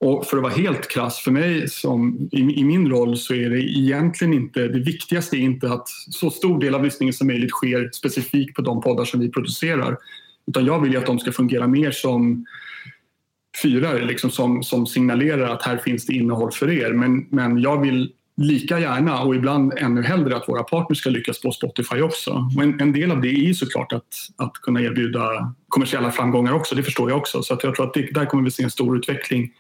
[0.01, 3.51] Och för att vara helt krass, för mig som, i, i, min roll så är
[3.51, 7.51] det egentligen inte, det viktigaste är inte att så stor del av lyssningen som möjligt
[7.51, 9.97] sker specifikt på de poddar som vi producerar.
[10.47, 12.47] Utan jag vill ju att de ska fungera mer som
[13.63, 16.93] fyrar liksom som, som signalerar att här finns det innehåll för er.
[16.93, 21.41] Men, men jag vill lika gärna och ibland ännu hellre att våra partners ska lyckas
[21.41, 22.51] på Spotify också.
[22.57, 24.05] Och en, en del av det är ju såklart att,
[24.37, 27.43] att kunna erbjuda kommersiella framgångar också, det förstår jag också.
[27.43, 29.53] Så att jag tror att det, där kommer vi se en stor utveckling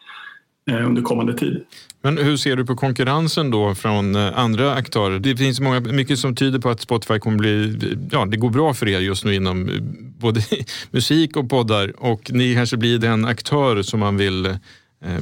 [0.70, 1.64] under kommande tid.
[2.02, 5.18] Men hur ser du på konkurrensen då från eh, andra aktörer?
[5.18, 7.78] Det finns många, mycket som tyder på att Spotify kommer bli,
[8.10, 9.74] ja det går bra för er just nu inom eh,
[10.18, 10.40] både
[10.90, 14.58] musik och poddar och ni kanske blir den aktör som man vill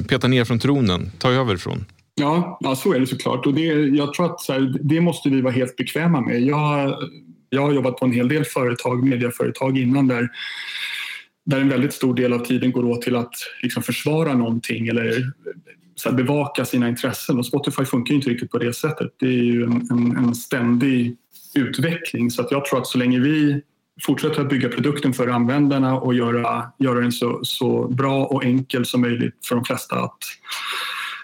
[0.07, 1.85] peta ner från tronen, ta över från.
[2.15, 3.61] Ja, ja så är det såklart och det,
[3.95, 6.41] jag tror att här, det måste vi vara helt bekväma med.
[6.41, 6.95] Jag,
[7.49, 10.29] jag har jobbat på en hel del företag, medieföretag innan där
[11.45, 15.17] där en väldigt stor del av tiden går åt till att liksom försvara någonting eller
[15.17, 15.23] eh,
[15.95, 17.37] så bevaka sina intressen.
[17.37, 19.11] Och Spotify funkar inte riktigt på det sättet.
[19.19, 21.15] Det är ju en, en, en ständig
[21.55, 22.31] utveckling.
[22.31, 23.61] Så att jag tror att så länge vi
[24.01, 28.85] fortsätter att bygga produkten för användarna och göra, göra den så, så bra och enkel
[28.85, 30.17] som möjligt för de flesta att,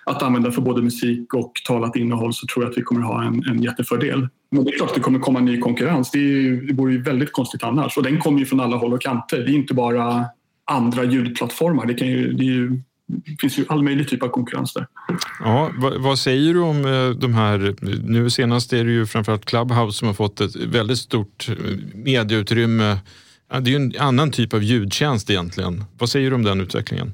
[0.05, 3.23] att använda för både musik och talat innehåll så tror jag att vi kommer ha
[3.23, 4.27] en, en jättefördel.
[4.51, 6.11] Men det är klart att det kommer komma ny konkurrens.
[6.11, 7.97] Det, är, det vore ju väldigt konstigt annars.
[7.97, 9.37] Och den kommer ju från alla håll och kanter.
[9.37, 10.25] Det är inte bara
[10.65, 11.85] andra ljudplattformar.
[11.85, 14.87] Det, ju, det, ju, det finns ju all möjlig typ av konkurrens där.
[15.39, 17.75] Ja, vad, vad, säger du om eh, de här...
[18.03, 21.55] Nu senast är det ju framförallt Clubhouse som har fått ett väldigt stort eh,
[21.93, 22.97] medieutrymme.
[23.49, 25.83] Det är ju en annan typ av ljudtjänst egentligen.
[25.97, 27.13] Vad säger du om den utvecklingen?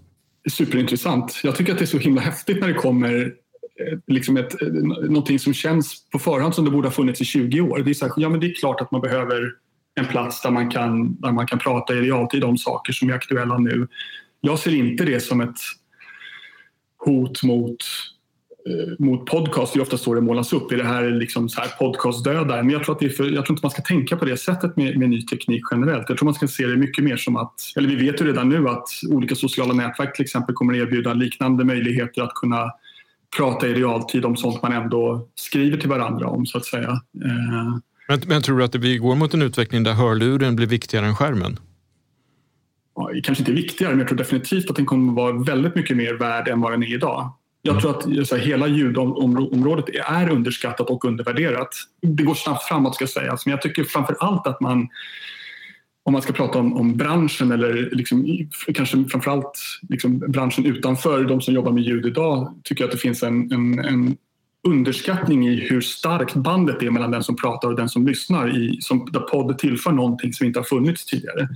[0.51, 1.41] Superintressant.
[1.43, 3.33] Jag tycker att det är så himla häftigt när det kommer
[3.79, 7.25] Eh, liksom ett, eh, någonting som känns på förhand som det borde ha funnits i
[7.25, 7.79] 20 år.
[7.79, 9.51] Det är, så här, ja, men det är klart att man behöver
[9.95, 13.13] en plats där man, kan, där man kan prata i realtid om saker som är
[13.13, 13.87] aktuella nu.
[14.41, 15.57] Jag ser inte det som ett
[16.97, 17.77] hot mot,
[18.69, 19.73] eh, mot podcast.
[19.73, 20.71] Det är ofta så det målas upp.
[20.71, 22.63] Är det här liksom så här podcastdödare?
[22.63, 24.37] Men jag tror, att det är för, jag tror inte man ska tänka på det
[24.37, 26.09] sättet med, med ny teknik generellt.
[26.09, 28.49] Jag tror man ska se det mycket mer som att, eller vi vet ju redan
[28.49, 32.71] nu att olika sociala nätverk till exempel kommer erbjuda liknande möjligheter att kunna
[33.37, 36.89] prata i realtid om sånt man ändå skriver till varandra om så att säga.
[37.25, 41.05] Eh, men, men tror du att vi går mot en utveckling där hörluren blir viktigare
[41.05, 41.59] än skärmen?
[42.95, 46.13] Ja, kanske inte viktigare, men jag tror definitivt att den kommer vara väldigt mycket mer
[46.13, 47.33] värd än vad den är idag.
[47.61, 51.69] Jag tror att här, hela ljudområdet är underskattat och undervärderat.
[52.01, 54.89] Det går snabbt framåt ska sägas, men jag tycker framför allt att man
[56.05, 61.41] om man ska prata om, om branschen eller liksom, kanske framförallt liksom branschen utanför, de
[61.41, 64.17] som jobbar med ljud idag, tycker jag att det finns en, en, en
[64.67, 68.57] underskattning i hur starkt bandet är mellan den som pratar och den som lyssnar.
[68.57, 71.49] I, som, där podd tillför någonting som inte har funnits tidigare.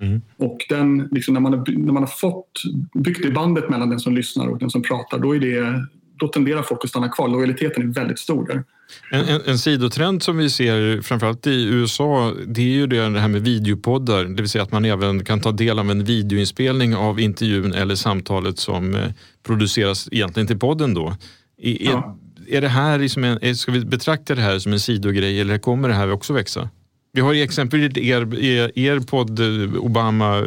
[0.00, 0.20] Mm.
[0.36, 2.62] Och den, liksom, när, man har, när man har fått
[2.94, 5.86] byggt det bandet mellan den som lyssnar och den som pratar, då är det
[6.18, 7.28] då tenderar folk att stanna kvar.
[7.28, 8.64] Lojaliteten är väldigt stor där.
[9.10, 13.28] En, en, en sidotrend som vi ser framförallt i USA det är ju det här
[13.28, 14.24] med videopoddar.
[14.24, 17.94] Det vill säga att man även kan ta del av en videoinspelning av intervjun eller
[17.94, 19.00] samtalet som eh,
[19.42, 20.94] produceras egentligen till podden.
[20.94, 21.16] Då.
[21.62, 22.16] Är, ja.
[22.46, 25.58] är, är det här liksom en, ska vi betrakta det här som en sidogrej eller
[25.58, 26.68] kommer det här också växa?
[27.12, 29.40] Vi har exempelvis er, er, er podd
[29.78, 30.42] Obama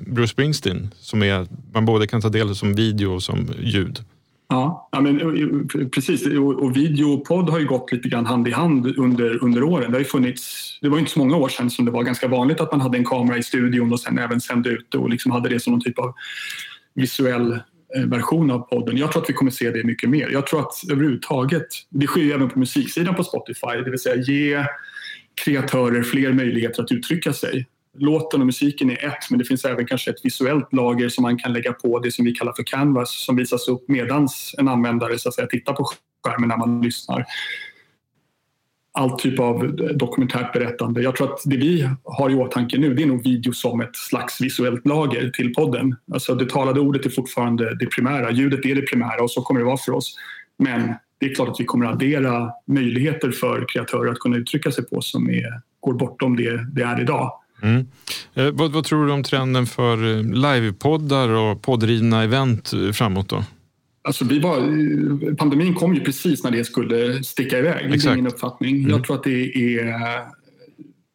[0.00, 4.00] Bruce Springsteen som är, man både kan ta del av som video och som ljud.
[4.52, 5.26] Ja, ja men, eh,
[5.80, 6.26] eh, precis.
[6.38, 9.92] Och, video och podd har ju gått lite grann hand i hand under, under åren.
[9.92, 12.60] Det, har funnits, det var inte så många år sedan som det var ganska vanligt
[12.60, 15.32] att man hade en kamera i studion och sen även sände ut det och liksom
[15.32, 16.14] hade det som någon typ av
[16.94, 17.52] visuell
[17.96, 18.96] eh, version av podden.
[18.96, 20.28] Jag tror att vi kommer se det mycket mer.
[20.28, 24.16] Jag tror att överhuvudtaget, det sker ju även på musiksidan på Spotify, det vill säga
[24.16, 24.64] ge
[25.44, 27.66] kreatörer fler möjligheter att uttrycka sig
[27.98, 31.38] låten och musiken är ett men det finns även kanske ett visuellt lager som man
[31.38, 35.18] kan lägga på det som vi kallar för canvas som visas upp medans en användare
[35.18, 35.84] så att säga, tittar på
[36.26, 37.24] skärmen när man lyssnar.
[38.92, 41.02] All typ av dokumentärt berättande.
[41.02, 43.96] Jag tror att det vi har i åtanke nu det är nog video som ett
[43.96, 45.96] slags visuellt lager till podden.
[46.12, 49.60] Alltså det talade ordet är fortfarande det primära, ljudet är det primära och så kommer
[49.60, 50.16] det vara för oss.
[50.58, 54.72] Men det är klart att vi kommer att addera möjligheter för kreatörer att kunna uttrycka
[54.72, 57.40] sig på som är, går bortom det det är idag.
[57.62, 57.86] Mm.
[58.34, 63.28] Eh, vad, vad, tror du om trenden för eh, livepoddar och poddrivna event eh, framåt
[63.28, 63.44] då?
[64.02, 67.90] Alltså vi var, eh, pandemin kom ju precis när det skulle sticka iväg.
[67.90, 68.76] Det är min uppfattning.
[68.76, 68.90] Mm.
[68.90, 69.84] Jag tror att det är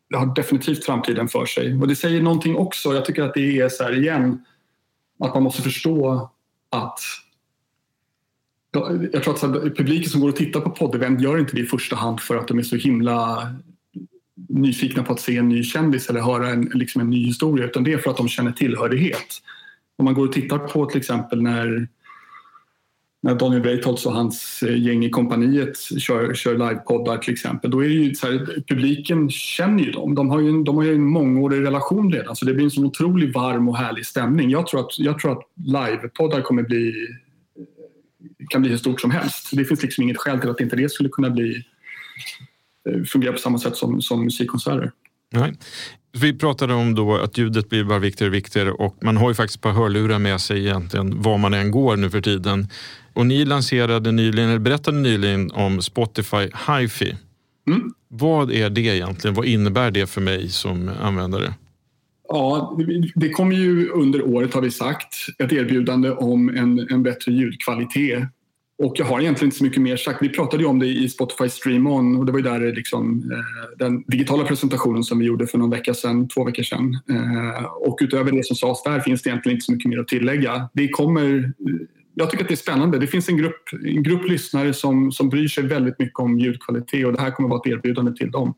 [0.10, 1.76] det har definitivt framtiden för sig.
[1.76, 2.94] Och det säger någonting också.
[2.94, 4.46] Jag tycker att det är så här igen
[5.20, 6.30] att man måste förstå
[6.72, 7.00] att
[9.12, 11.96] jag tror att publiken som går och tittar på poddevent gör inte det i första
[11.96, 13.48] hand för att de är så himla
[14.50, 17.84] nyfikna på att se en ny kändis eller höra en, liksom en ny historia utan
[17.84, 19.42] det är för att de känner tillhörighet.
[19.98, 21.88] Om man går och tittar på till exempel när,
[23.22, 27.84] när Daniel Breitholtz och hans eh, gäng i kompaniet kör, kör livepoddar till exempel, då
[27.84, 30.16] är det ju så här, publiken känner ju dem.
[30.16, 32.72] De har ju, en, de har ju en mångårig relation redan så det blir en
[32.72, 34.50] så otroligt varm och härlig stämning.
[34.50, 36.94] Jag tror att, jag tror att livepoddar kommer bli
[38.50, 39.50] kan bli hur stort som helst.
[39.52, 41.64] Det finns liksom inget skäl till att inte det skulle kunna bli
[43.08, 44.92] fungerar på samma sätt som, som musikkonserter.
[45.34, 45.54] Nej.
[46.22, 49.36] Vi pratade om då att ljudet blir bara viktigare och viktigare och man har ju
[49.36, 52.68] faktiskt par hörlurar med sig egentligen var man än går nu för tiden.
[53.14, 57.16] Och ni lanserade nyligen, eller berättade nyligen om Spotify HiFi.
[57.68, 57.94] Mm.
[58.08, 59.34] Vad är det egentligen?
[59.34, 61.54] Vad innebär det för mig som användare?
[62.28, 62.78] Ja,
[63.16, 68.24] det kommer ju under året har vi sagt ett erbjudande om en, en bättre ljudkvalitet
[68.78, 70.22] och jag har egentligen inte så mycket mer sagt.
[70.22, 73.32] Vi pratade ju om det i Spotify Stream On och det var ju där liksom,
[73.32, 77.00] eh, den digitala presentationen som vi gjorde för någon vecka sedan, två veckor sedan.
[77.10, 80.08] Eh, och utöver det som sades där finns det egentligen inte så mycket mer att
[80.08, 80.70] tillägga.
[80.74, 81.52] Det kommer, eh,
[82.14, 83.00] jag tycker att det är spännande.
[83.00, 87.06] Det finns en grupp, en grupp lyssnare som, som bryr sig väldigt mycket om ljudkvalitet
[87.06, 88.54] och det här kommer att vara ett erbjudande till dem.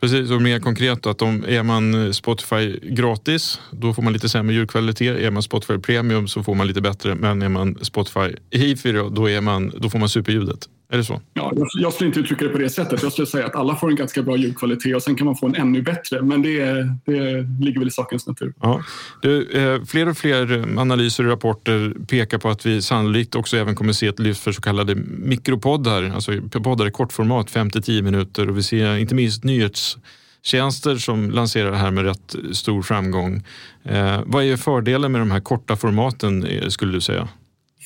[0.00, 4.54] Precis, och mer konkret att om är man Spotify gratis, då får man lite sämre
[4.54, 5.20] ljudkvalitet.
[5.20, 9.08] Är man Spotify Premium så får man lite bättre, men är man Spotify Hifi då,
[9.08, 10.68] då, är man, då får man superljudet.
[10.88, 11.20] Är det så?
[11.34, 13.02] Ja, jag skulle inte uttrycka det på det sättet.
[13.02, 15.46] Jag skulle säga att alla får en ganska bra ljudkvalitet och sen kan man få
[15.46, 16.22] en ännu bättre.
[16.22, 16.64] Men det,
[17.04, 18.54] det ligger väl i sakens natur.
[18.60, 18.82] Ja.
[19.22, 23.74] Du, eh, fler och fler analyser och rapporter pekar på att vi sannolikt också även
[23.74, 28.48] kommer se ett lyft för så kallade mikropoddar, alltså poddar i kortformat, 5-10 minuter.
[28.48, 33.42] Och vi ser inte minst nyhetstjänster som lanserar det här med rätt stor framgång.
[33.84, 37.28] Eh, vad är fördelen med de här korta formaten eh, skulle du säga?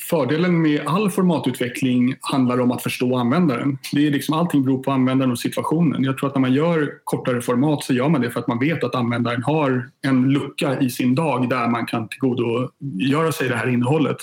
[0.09, 3.79] Fördelen med all formatutveckling handlar om att förstå användaren.
[3.93, 6.05] Det är liksom, allting beror på användaren och situationen.
[6.05, 8.59] Jag tror att när man gör kortare format så gör man det för att man
[8.59, 13.57] vet att användaren har en lucka i sin dag där man kan tillgodogöra sig det
[13.57, 14.17] här innehållet.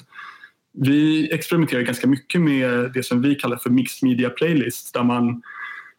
[0.74, 5.42] Vi experimenterar ganska mycket med det som vi kallar för mixed media playlist där man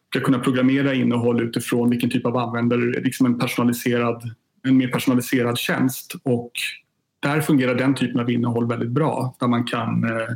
[0.09, 4.31] ska kunna programmera innehåll utifrån vilken typ av användare, liksom en personaliserad
[4.63, 6.51] en mer personaliserad tjänst och
[7.19, 10.27] där fungerar den typen av innehåll väldigt bra där man kan eh,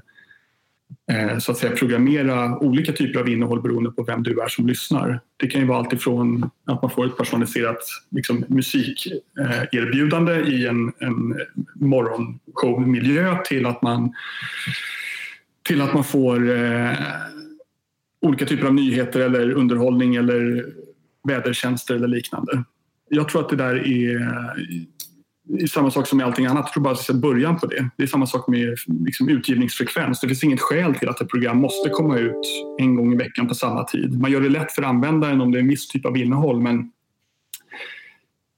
[1.31, 4.67] eh, så att säga programmera olika typer av innehåll beroende på vem du är som
[4.67, 5.19] lyssnar.
[5.37, 7.79] Det kan ju vara alltifrån att man får ett personaliserat
[8.11, 11.35] liksom, musikerbjudande i en, en
[11.75, 14.13] morgonshowmiljö till att man
[15.63, 16.91] till att man får eh,
[18.21, 20.65] olika typer av nyheter eller underhållning eller
[21.27, 22.63] vädertjänster eller liknande.
[23.09, 24.53] Jag tror att det där är
[25.69, 26.63] samma sak som med allting annat.
[26.65, 27.89] Jag tror bara att jag början på det.
[27.97, 30.19] Det är samma sak med liksom, utgivningsfrekvens.
[30.19, 33.47] Det finns inget skäl till att ett program måste komma ut en gång i veckan
[33.47, 34.19] på samma tid.
[34.19, 36.91] Man gör det lätt för användaren om det är en viss typ av innehåll men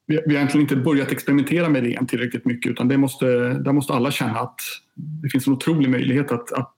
[0.07, 3.25] vi, vi har egentligen inte börjat experimentera med det än tillräckligt mycket utan det måste,
[3.49, 4.59] där måste alla känna att
[4.95, 6.75] det finns en otrolig möjlighet att, att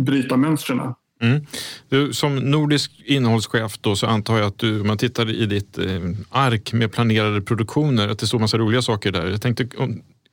[0.00, 0.80] bryta mönstren
[1.22, 1.46] Mm.
[1.88, 5.78] Du, som nordisk innehållschef då, så antar jag att du, om man tittar i ditt
[5.78, 5.84] eh,
[6.30, 9.26] ark med planerade produktioner, att det står massa roliga saker där.
[9.26, 9.66] Jag tänkte,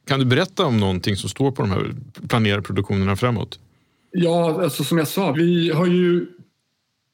[0.08, 1.92] kan du berätta om någonting som står på de här
[2.28, 3.60] planerade produktionerna framåt?
[4.12, 6.26] Ja, alltså som jag sa, vi har ju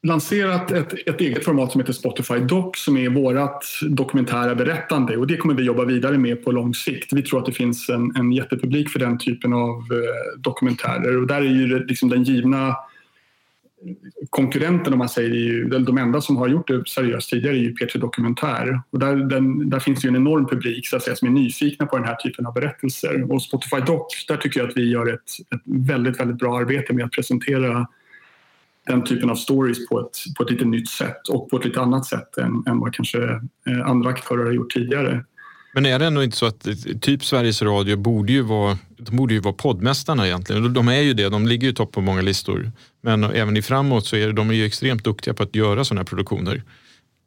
[0.06, 5.26] lanserat ett, ett eget format som heter Spotify Doc som är vårt dokumentära berättande och
[5.26, 7.12] det kommer vi jobba vidare med på lång sikt.
[7.12, 11.26] Vi tror att det finns en, en jättepublik för den typen av eh, dokumentärer och
[11.26, 12.76] där är ju liksom den givna
[14.30, 17.60] konkurrenten om man säger, är ju, de enda som har gjort det seriöst tidigare är
[17.60, 18.80] ju P3 Dokumentär.
[18.90, 21.32] Och där, den, där finns det ju en enorm publik så att säga, som är
[21.32, 23.32] nyfikna på den här typen av berättelser.
[23.32, 26.92] Och Spotify Doc, där tycker jag att vi gör ett, ett väldigt, väldigt bra arbete
[26.92, 27.86] med att presentera
[28.86, 31.80] den typen av stories på ett, på ett lite nytt sätt och på ett lite
[31.80, 33.24] annat sätt än, än vad kanske
[33.66, 35.24] eh, andra aktörer har gjort tidigare.
[35.76, 36.66] Men är det ändå inte så att
[37.00, 40.72] typ Sveriges Radio borde ju vara, de borde ju vara poddmästarna egentligen.
[40.72, 42.70] De är ju det, de ligger ju topp på många listor.
[43.02, 46.06] Men även i framåt så är de ju extremt duktiga på att göra sådana här
[46.06, 46.62] produktioner.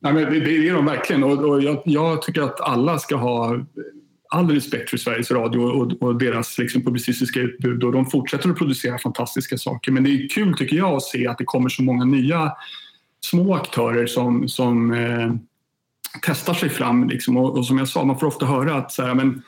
[0.01, 3.15] Nej, men det, det är de verkligen och, och jag, jag, tycker att alla ska
[3.15, 3.65] ha
[4.29, 8.57] all respekt för Sveriges Radio och, och deras liksom, publicistiska utbud och de fortsätter att
[8.57, 9.91] producera fantastiska saker.
[9.91, 12.51] Men det är kul tycker jag att se att det kommer så många nya
[13.25, 15.33] små aktörer som, som eh,
[16.21, 17.09] testar sig fram.
[17.09, 17.37] Liksom.
[17.37, 19.41] Och, och, som jag sa, man får ofta höra att så här, men,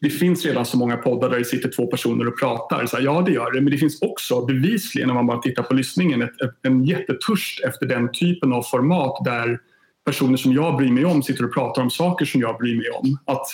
[0.00, 2.86] det finns redan så många poddar där det sitter två personer och pratar.
[2.86, 3.60] Så här, ja, det gör det.
[3.60, 7.64] Men det finns också bevisligen, om man bara tittar på lyssningen, ett, ett, en jättetörst
[7.64, 9.58] efter den typen av format där
[10.04, 12.90] personer som jag bryr mig om sitter och pratar om saker som jag bryr mig
[12.90, 13.18] om.
[13.24, 13.46] Att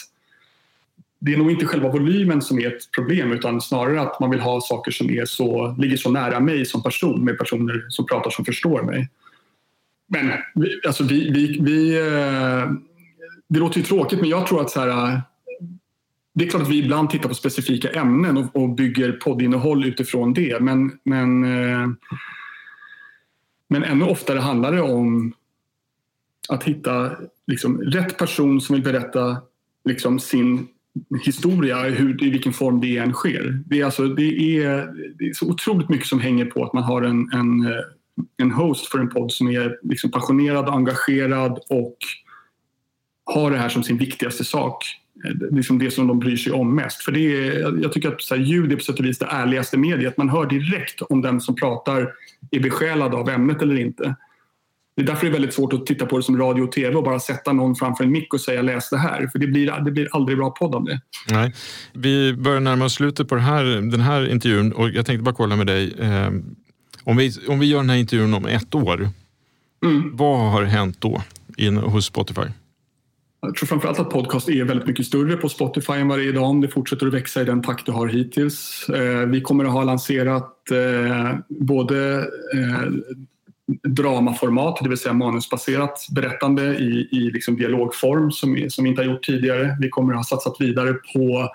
[1.19, 4.41] det är nog inte själva volymen som är ett problem utan snarare att man vill
[4.41, 8.31] ha saker som är så, ligger så nära mig som person med personer som pratar
[8.31, 9.09] som förstår mig.
[10.15, 10.33] Men
[10.87, 12.73] alltså vi, vi, vi, eh,
[13.49, 15.19] det låter ju tråkigt men jag tror att så här, eh,
[16.35, 20.35] det är klart att vi ibland tittar på specifika ämnen och, och bygger poddinnehåll utifrån
[20.35, 21.89] det men, men, eh,
[23.69, 25.33] men ännu oftare handlar det om
[26.49, 27.13] att hitta
[27.47, 29.37] liksom, rätt person som vill berätta
[29.85, 30.69] liksom, sin
[31.25, 33.63] historia, hur, i vilken form det än sker.
[33.67, 36.83] Det är, alltså, det, är, det är så otroligt mycket som hänger på att man
[36.83, 37.67] har en, en,
[38.37, 41.97] en host för en podd som är liksom passionerad och engagerad och
[43.25, 44.85] har det här som sin viktigaste sak.
[45.25, 47.03] Eh, liksom det som de bryr sig om mest.
[47.03, 49.29] För det är, jag tycker att så här, ljud är på sätt och vis det
[49.31, 50.17] ärligaste mediet.
[50.17, 52.13] Man hör direkt om den som pratar
[52.51, 54.17] är besjälad av ämnet eller inte.
[54.97, 56.97] Det är därför det är väldigt svårt att titta på det som radio och tv
[56.97, 59.27] och bara sätta någon framför en mick och säga läs det här.
[59.33, 61.01] För det blir, det blir aldrig bra podd av det.
[61.31, 61.55] Nej.
[61.93, 65.57] Vi börjar närma oss slutet på här, den här intervjun och jag tänkte bara kolla
[65.57, 65.95] med dig.
[65.99, 66.31] Eh,
[67.05, 69.09] om, vi, om vi gör den här intervjun om ett år,
[69.85, 70.17] mm.
[70.17, 71.23] vad har hänt då
[71.57, 72.43] in, hos Spotify?
[73.41, 76.29] Jag tror framförallt att podcast är väldigt mycket större på Spotify än vad det är
[76.29, 78.89] idag om det fortsätter att växa i den takt det har hittills.
[78.89, 82.19] Eh, vi kommer att ha lanserat eh, både
[82.55, 82.91] eh,
[83.89, 89.07] dramaformat, det vill säga manusbaserat berättande i, i liksom dialogform som, som vi inte har
[89.07, 89.77] gjort tidigare.
[89.81, 91.49] Vi kommer att ha satsat vidare på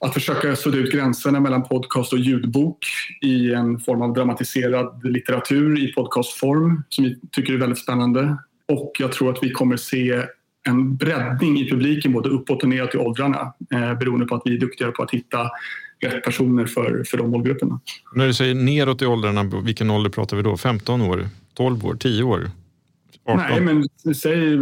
[0.00, 2.86] att försöka sudda ut gränserna mellan podcast och ljudbok
[3.22, 8.36] i en form av dramatiserad litteratur i podcastform som vi tycker är väldigt spännande.
[8.68, 10.22] Och jag tror att vi kommer se
[10.68, 14.54] en breddning i publiken både uppåt och neråt i åldrarna eh, beroende på att vi
[14.54, 15.50] är duktigare på att hitta
[16.00, 17.80] rätt personer för, för de målgrupperna.
[18.14, 20.56] När du säger neråt i åldrarna, vilken ålder pratar vi då?
[20.56, 22.50] 15 år, 12 år, 10 år?
[23.30, 23.46] 18?
[23.48, 24.58] Nej, men säg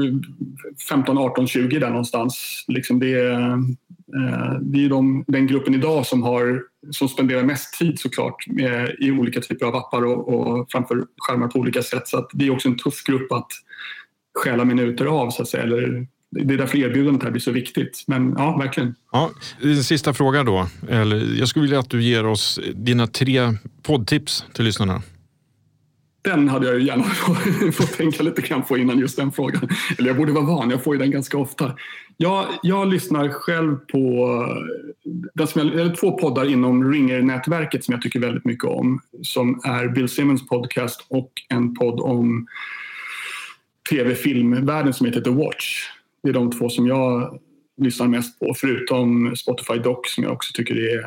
[0.89, 2.65] 15, 18, 20 där någonstans.
[2.69, 7.79] Liksom det, är, eh, det är de, den gruppen idag som, har, som spenderar mest
[7.79, 12.09] tid såklart med, i olika typer av appar och, och framför skärmar på olika sätt.
[12.09, 13.49] Så det är också en tuff grupp att
[14.39, 18.05] stjäla minuter av så att säga, eller det är därför erbjudandet här blir så viktigt.
[18.07, 18.95] Men ja, verkligen.
[19.13, 19.31] Ja,
[19.85, 20.67] sista frågan då.
[20.89, 25.03] Eller, jag skulle vilja att du ger oss dina tre poddtips till lyssnarna.
[26.23, 27.05] Den hade jag gärna
[27.73, 29.69] fått tänka lite grann på innan just den frågan.
[29.99, 31.73] Eller jag borde vara van, jag får ju den ganska ofta.
[32.17, 34.45] Jag, jag lyssnar själv på
[35.35, 39.01] den som jag, eller två poddar inom Ringer-nätverket som jag tycker väldigt mycket om.
[39.23, 42.47] Som är Bill Simmons podcast och en podd om
[43.91, 45.83] tv-filmvärlden som heter The Watch.
[46.23, 47.39] Det är de två som jag
[47.81, 51.05] lyssnar mest på, förutom Spotify Doc som jag också tycker är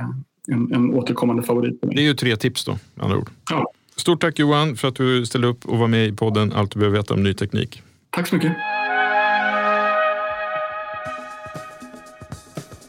[0.48, 1.80] en, en återkommande favorit.
[1.82, 3.30] Det är ju tre tips då, med andra ord.
[3.50, 3.72] Ja.
[3.96, 6.80] Stort tack Johan för att du ställde upp och var med i podden Allt du
[6.80, 7.82] behöver veta om ny teknik.
[8.10, 8.54] Tack så mycket.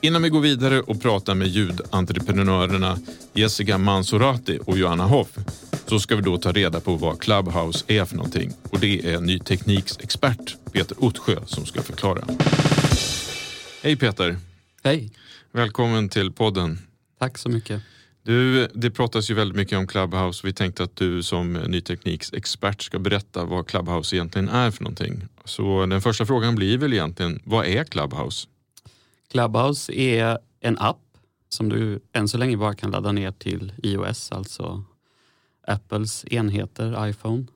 [0.00, 2.98] Innan vi går vidare och pratar med ljudentreprenörerna
[3.32, 5.38] Jessica Mansorati och Johanna Hoff
[5.86, 8.52] så ska vi då ta reda på vad Clubhouse är för någonting.
[8.70, 12.24] Och det är ny tekniks expert Peter Ottsjö som ska förklara.
[13.82, 14.36] Hej Peter!
[14.84, 15.10] Hej!
[15.52, 16.78] Välkommen till podden.
[17.18, 17.82] Tack så mycket.
[18.24, 20.46] Du, det pratas ju väldigt mycket om Clubhouse.
[20.46, 24.84] Vi tänkte att du som ny tekniks expert ska berätta vad Clubhouse egentligen är för
[24.84, 25.22] någonting.
[25.44, 28.48] Så den första frågan blir väl egentligen, vad är Clubhouse?
[29.30, 30.98] Clubhouse är en app
[31.48, 34.84] som du än så länge bara kan ladda ner till iOS, alltså
[35.66, 37.46] Apples enheter, iPhone.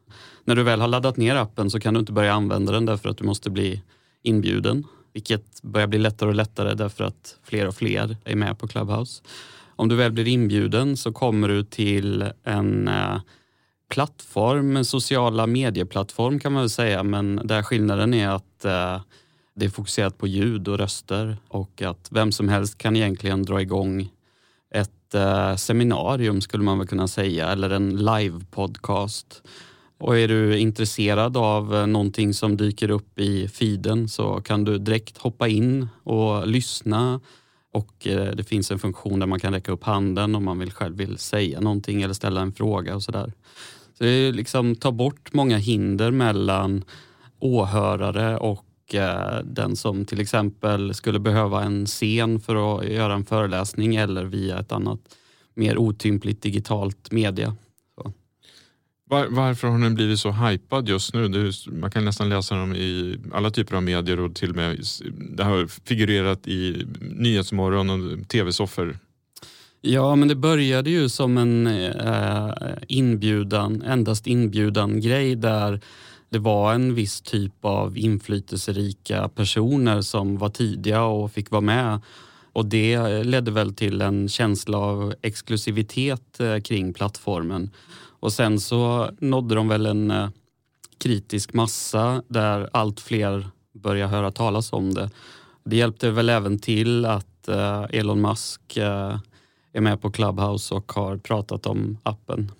[0.44, 3.08] När du väl har laddat ner appen så kan du inte börja använda den därför
[3.08, 3.82] att du måste bli
[4.22, 4.84] inbjuden.
[5.12, 9.22] Vilket börjar bli lättare och lättare därför att fler och fler är med på Clubhouse.
[9.76, 13.20] Om du väl blir inbjuden så kommer du till en eh,
[13.90, 19.00] plattform, en sociala medieplattform kan man väl säga, men där skillnaden är att eh,
[19.54, 23.60] det är fokuserat på ljud och röster och att vem som helst kan egentligen dra
[23.60, 24.10] igång
[24.74, 29.42] ett eh, seminarium skulle man väl kunna säga, eller en live-podcast.
[29.98, 34.78] Och är du intresserad av eh, någonting som dyker upp i feeden så kan du
[34.78, 37.20] direkt hoppa in och lyssna.
[37.76, 40.72] Och eh, det finns en funktion där man kan räcka upp handen om man vill
[40.72, 43.32] själv vill säga någonting eller ställa en fråga och sådär.
[43.98, 46.84] Så det liksom ta bort många hinder mellan
[47.38, 53.24] åhörare och eh, den som till exempel skulle behöva en scen för att göra en
[53.24, 55.00] föreläsning eller via ett annat
[55.54, 57.56] mer otympligt digitalt media.
[59.08, 61.24] Var, varför har den blivit så hypad just nu?
[61.24, 64.84] Är, man kan nästan läsa dem i alla typer av medier och till och med
[65.36, 68.98] det har figurerat i Nyhetsmorgon och tv-soffor.
[69.80, 72.52] Ja, men det började ju som en eh,
[72.88, 75.80] inbjudan, endast inbjudan grej där
[76.28, 82.00] det var en viss typ av inflytelserika personer som var tidiga och fick vara med.
[82.52, 87.70] Och det ledde väl till en känsla av exklusivitet eh, kring plattformen.
[88.26, 90.28] Och sen så nådde de väl en eh,
[90.98, 95.10] kritisk massa där allt fler började höra talas om det.
[95.64, 99.18] Det hjälpte väl även till att eh, Elon Musk eh,
[99.72, 102.52] är med på Clubhouse och har pratat om appen.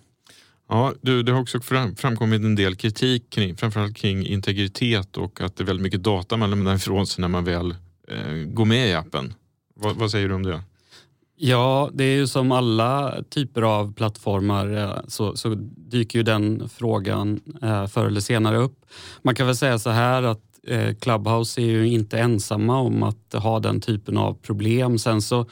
[0.69, 1.59] Ja, du, det har också
[1.97, 6.37] framkommit en del kritik kring, framförallt kring integritet och att det är väldigt mycket data
[6.37, 7.75] man lämnar ifrån sig när man väl
[8.07, 9.33] eh, går med i appen.
[9.75, 10.61] Vad, vad säger du om det?
[11.39, 16.69] Ja, det är ju som alla typer av plattformar eh, så, så dyker ju den
[16.69, 18.85] frågan eh, förr eller senare upp.
[19.21, 23.33] Man kan väl säga så här att eh, Clubhouse är ju inte ensamma om att
[23.33, 24.99] ha den typen av problem.
[24.99, 25.45] Sen så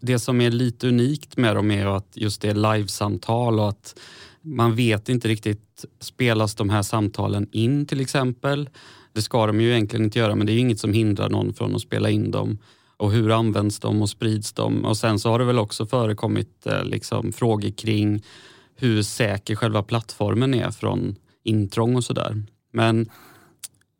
[0.00, 3.98] det som är lite unikt med dem är att just det är livesamtal och att
[4.42, 8.68] man vet inte riktigt, spelas de här samtalen in till exempel?
[9.12, 11.74] Det ska de ju egentligen inte göra men det är inget som hindrar någon från
[11.74, 12.58] att spela in dem
[12.96, 14.84] och hur används de och sprids de?
[14.84, 18.22] Och sen så har det väl också förekommit eh, liksom, frågor kring
[18.76, 22.42] hur säker själva plattformen är från intrång och sådär.
[22.72, 23.10] Men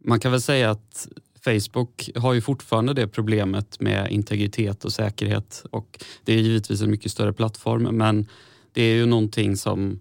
[0.05, 1.09] man kan väl säga att
[1.45, 6.91] Facebook har ju fortfarande det problemet med integritet och säkerhet och det är givetvis en
[6.91, 8.29] mycket större plattform men
[8.73, 10.01] det är ju någonting som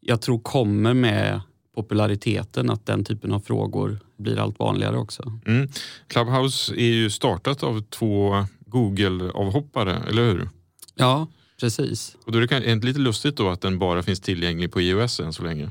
[0.00, 1.40] jag tror kommer med
[1.74, 5.32] populariteten att den typen av frågor blir allt vanligare också.
[5.46, 5.68] Mm.
[6.06, 10.48] Clubhouse är ju startat av två Google-avhoppare, eller hur?
[10.94, 11.26] Ja,
[11.60, 12.16] precis.
[12.24, 15.20] Och då är det inte lite lustigt då att den bara finns tillgänglig på iOS
[15.20, 15.70] än så länge?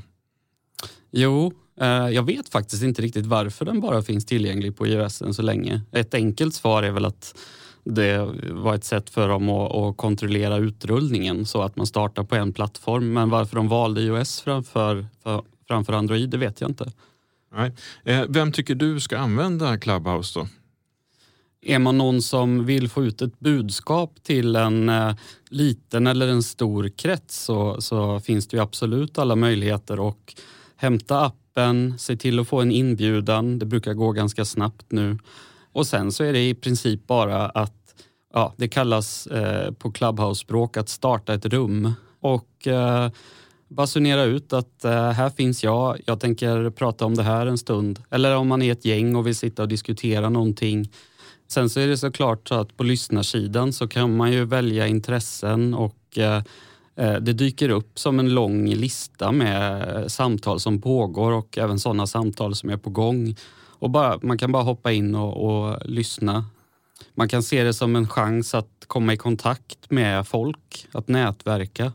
[1.10, 5.34] Jo, eh, jag vet faktiskt inte riktigt varför den bara finns tillgänglig på iOS än
[5.34, 5.80] så länge.
[5.92, 7.34] Ett enkelt svar är väl att
[7.84, 12.36] det var ett sätt för dem att, att, kontrollera utrullningen så att man startar på
[12.36, 13.12] en plattform.
[13.12, 16.92] Men varför de valde iOS framför, för, framför Android, det vet jag inte.
[17.52, 17.72] Nej.
[18.04, 20.48] Eh, vem tycker du ska använda Clubhouse då?
[21.62, 25.14] Är man någon som vill få ut ett budskap till en eh,
[25.48, 30.40] liten eller en stor krets så, så finns det ju absolut alla möjligheter att
[30.76, 33.58] hämta appen, se till att få en inbjudan.
[33.58, 35.18] Det brukar gå ganska snabbt nu.
[35.72, 37.94] Och sen så är det i princip bara att,
[38.32, 41.92] ja, det kallas eh, på Clubhouse-språk att starta ett rum.
[42.20, 43.10] Och eh,
[43.68, 48.02] basunera ut att eh, här finns jag, jag tänker prata om det här en stund.
[48.10, 50.90] Eller om man är ett gäng och vill sitta och diskutera någonting.
[51.48, 55.74] Sen så är det såklart så att på lyssnarsidan så kan man ju välja intressen
[55.74, 56.42] och eh,
[56.96, 61.78] eh det dyker upp som en lång lista med eh, samtal som pågår och även
[61.78, 63.36] sådana samtal som är på gång.
[63.78, 66.44] Och bara, man kan bara hoppa in och, och lyssna.
[67.14, 71.92] Man kan se det som en chans att komma i kontakt med folk, att nätverka.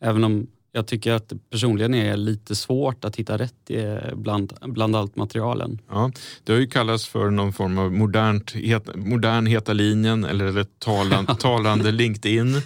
[0.00, 3.70] Även om jag tycker att det personligen är lite svårt att hitta rätt
[4.14, 5.78] bland, bland allt materialen.
[5.88, 6.12] Ja,
[6.44, 11.34] det har ju kallats för någon form av modernt, het, modern Heta linjen eller talande,
[11.38, 12.56] talande LinkedIn.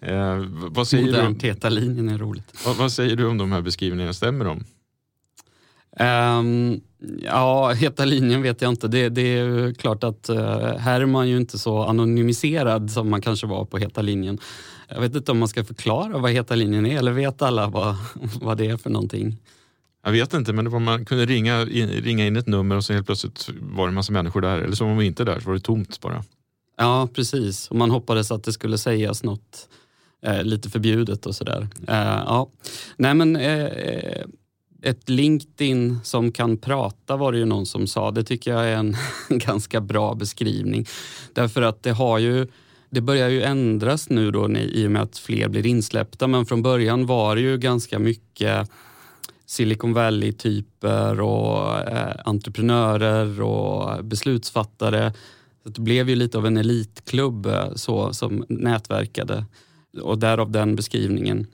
[0.00, 2.52] Eh, vad säger Modernt du, Heta linjen är roligt.
[2.66, 4.64] Vad, vad, säger du om de här beskrivningarna, stämmer de?
[6.00, 6.80] Um,
[7.22, 8.88] ja, Heta linjen vet jag inte.
[8.88, 13.20] Det, det är klart att uh, här är man ju inte så anonymiserad som man
[13.20, 14.38] kanske var på Heta linjen.
[14.88, 17.96] Jag vet inte om man ska förklara vad Heta linjen är eller vet alla vad,
[18.40, 19.36] vad det är för någonting?
[20.04, 22.84] Jag vet inte, men det var man kunde ringa in, ringa in ett nummer och
[22.84, 24.58] så helt plötsligt var det en massa människor där.
[24.58, 26.24] Eller så var man inte där, så var det tomt bara.
[26.76, 27.68] Ja, precis.
[27.68, 29.68] Och man hoppades att det skulle sägas något
[30.26, 31.68] eh, lite förbjudet och sådär.
[31.88, 32.50] Eh, ja.
[32.96, 34.22] Nej men eh,
[34.84, 38.10] ett LinkedIn som kan prata var det ju någon som sa.
[38.10, 38.96] Det tycker jag är en
[39.28, 40.86] ganska bra beskrivning.
[41.32, 42.46] Därför att det har ju
[42.90, 46.62] det börjar ju ändras nu då i och med att fler blir insläppta men från
[46.62, 48.70] början var det ju ganska mycket
[49.46, 55.12] Silicon Valley-typer och eh, entreprenörer och beslutsfattare.
[55.62, 59.44] Så det blev ju lite av en elitklubb eh, så, som nätverkade
[60.02, 61.46] och därav den beskrivningen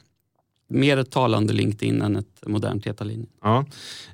[0.70, 3.28] mer ett talande LinkedIn än ett modernt Heta linjen.
[3.42, 3.64] Ja.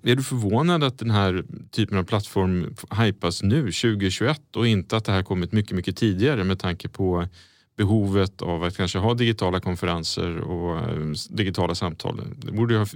[0.03, 5.05] Är du förvånad att den här typen av plattform hypas nu 2021 och inte att
[5.05, 7.29] det här kommit mycket, mycket tidigare med tanke på
[7.77, 12.23] behovet av att kanske ha digitala konferenser och eh, digitala samtal.
[12.37, 12.87] Det borde ha,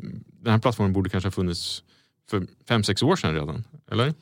[0.43, 1.83] den här plattformen borde kanske ha funnits
[2.31, 4.15] för fem, sex år sedan redan, eller?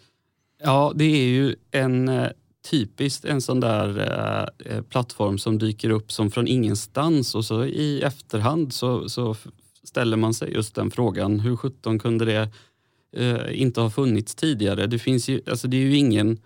[0.62, 2.28] Ja, det är ju en eh,
[2.70, 7.64] typiskt en sån där eh, eh, plattform som dyker upp som från ingenstans och så
[7.64, 9.36] i efterhand så, så
[9.82, 11.40] ställer man sig just den frågan.
[11.40, 12.48] Hur sjutton kunde det
[13.16, 14.86] eh, inte ha funnits tidigare?
[14.86, 16.38] Det finns ju, alltså det är ju ingen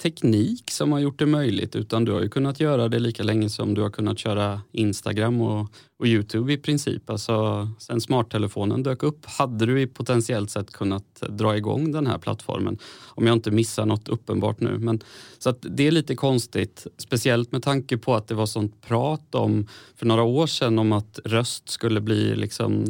[0.00, 3.48] teknik som har gjort det möjligt utan du har ju kunnat göra det lika länge
[3.48, 5.68] som du har kunnat köra Instagram och,
[5.98, 7.10] och Youtube i princip.
[7.10, 12.78] Alltså, sen smarttelefonen dök upp hade du potentiellt sett kunnat dra igång den här plattformen.
[13.08, 14.78] Om jag inte missar något uppenbart nu.
[14.78, 15.00] Men,
[15.38, 19.34] så att det är lite konstigt, speciellt med tanke på att det var sånt prat
[19.34, 22.84] om för några år sedan om att röst skulle bli liksom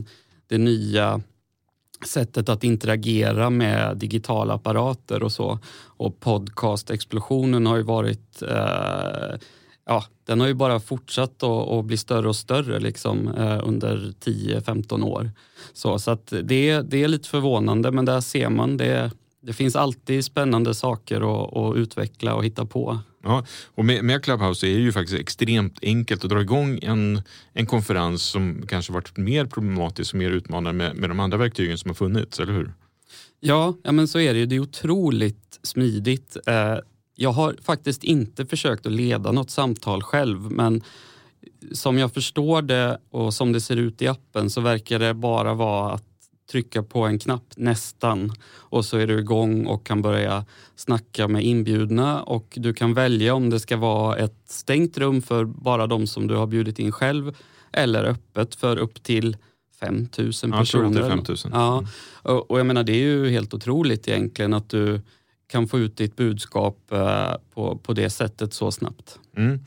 [0.46, 1.20] det nya
[2.06, 5.58] sättet att interagera med digitala apparater och så.
[5.86, 9.38] Och podcastexplosionen har ju varit eh,
[9.86, 15.04] ja, den har ju bara fortsatt att bli större och större liksom, eh, under 10-15
[15.04, 15.30] år.
[15.72, 19.10] Så, så att det, det är lite förvånande men där ser man det,
[19.42, 22.98] det finns alltid spännande saker att, att utveckla och hitta på.
[23.22, 23.44] Ja,
[23.74, 27.66] och med, med, Clubhouse är det ju faktiskt extremt enkelt att dra igång en, en
[27.66, 31.88] konferens som kanske varit mer problematisk och mer utmanande med, med de andra verktygen som
[31.88, 32.72] har funnits, eller hur?
[33.40, 34.46] Ja, ja men så är det ju.
[34.46, 36.36] Det är otroligt smidigt.
[36.46, 36.76] Eh,
[37.16, 40.82] jag har faktiskt inte försökt att leda något samtal själv men
[41.72, 45.54] som jag förstår det och som det ser ut i appen så verkar det bara
[45.54, 46.11] vara att
[46.50, 50.44] trycka på en knapp nästan och så är du igång och kan börja
[50.76, 55.44] snacka med inbjudna och du kan välja om det ska vara ett stängt rum för
[55.44, 57.36] bara de som du har bjudit in själv
[57.72, 59.36] eller öppet för upp till
[59.80, 61.00] 5000 personer.
[61.00, 61.36] Ja, 5 000.
[61.52, 61.84] Ja,
[62.22, 65.00] och, och jag menar det är ju helt otroligt egentligen att du
[65.52, 69.18] kan få ut ditt budskap eh, på, på det sättet så snabbt.
[69.36, 69.60] Mm.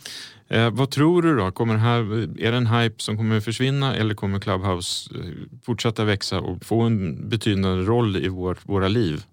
[0.47, 1.51] Eh, vad tror du då?
[1.51, 1.99] Kommer här,
[2.41, 5.21] är det en hype som kommer försvinna eller kommer Clubhouse eh,
[5.63, 9.23] fortsätta växa och få en betydande roll i vår, våra liv?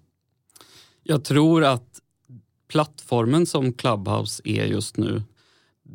[1.03, 1.99] Jag tror att
[2.71, 5.23] plattformen som Clubhouse är just nu,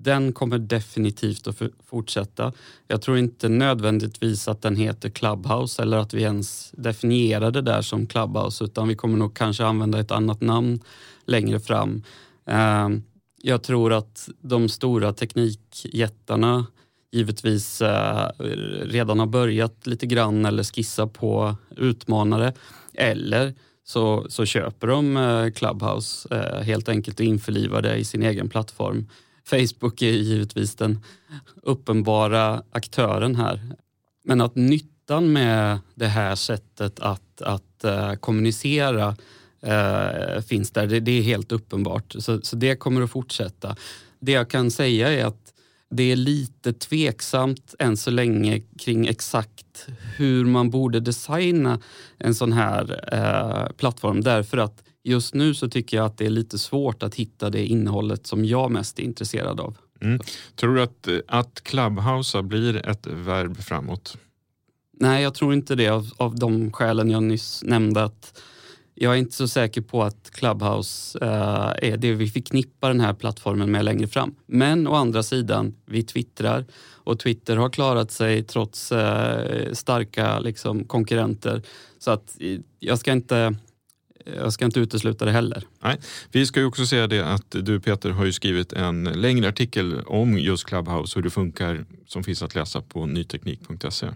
[0.03, 2.53] den kommer definitivt att fortsätta.
[2.87, 7.83] Jag tror inte nödvändigtvis att den heter Clubhouse eller att vi ens definierar det där
[7.83, 10.81] som Clubhouse utan vi kommer nog kanske använda ett annat namn
[11.25, 12.03] längre fram.
[12.47, 13.03] Ehm,
[13.43, 16.67] jag tror att de stora teknikjättarna
[17.13, 18.29] givetvis eh,
[18.83, 22.53] redan har börjat lite grann eller skissa på utmanare.
[22.95, 28.23] Eller så, så köper de eh, Clubhouse eh, helt enkelt och införlivar det i sin
[28.23, 29.07] egen plattform.
[29.51, 31.01] Facebook är givetvis den
[31.63, 33.61] uppenbara aktören här.
[34.25, 39.17] Men att nyttan med det här sättet att, att uh, kommunicera
[39.67, 42.15] uh, finns där, det, det, är helt uppenbart.
[42.19, 43.77] Så, så det kommer att fortsätta.
[44.21, 45.53] Det jag kan säga är att
[45.91, 49.87] det är lite tveksamt än så länge kring exakt
[50.17, 51.81] hur man borde designa
[52.19, 56.31] en sån här uh, plattform därför att just nu så tycker jag att det är
[56.31, 59.77] lite svårt att hitta det innehållet som jag mest är intresserad av.
[60.01, 60.21] Mm.
[60.57, 64.17] Tror du att, att Clubhouse blir ett verb framåt?
[65.01, 68.05] Nej, jag tror inte det av, av de skälen jag nyss nämnde.
[68.05, 68.41] att
[69.01, 73.15] jag är inte så säker på att Clubhouse uh, är det vi förknippar den här
[73.15, 74.35] plattformen med längre fram.
[74.47, 76.65] Men å andra sidan, vi twittrar
[77.05, 81.63] och Twitter har klarat sig trots uh, starka liksom, konkurrenter.
[81.99, 82.37] Så att
[82.79, 83.55] jag ska inte
[84.37, 85.65] jag ska inte utesluta det heller.
[85.81, 85.99] Nej.
[86.33, 90.01] Vi ska ju också säga det att du Peter har ju skrivit en längre artikel
[90.07, 94.07] om just Clubhouse, hur det funkar, som finns att läsa på nyteknik.se.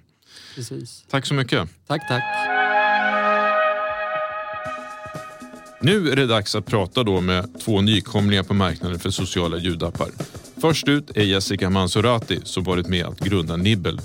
[0.55, 1.05] Precis.
[1.11, 1.69] Tack så mycket.
[1.87, 2.52] Tack, tack.
[5.85, 10.09] Nu är det dags att prata då med två nykomlingar på marknaden för sociala ljudappar.
[10.61, 13.99] Först ut är Jessica Mansurati som varit med att grunda Nibble.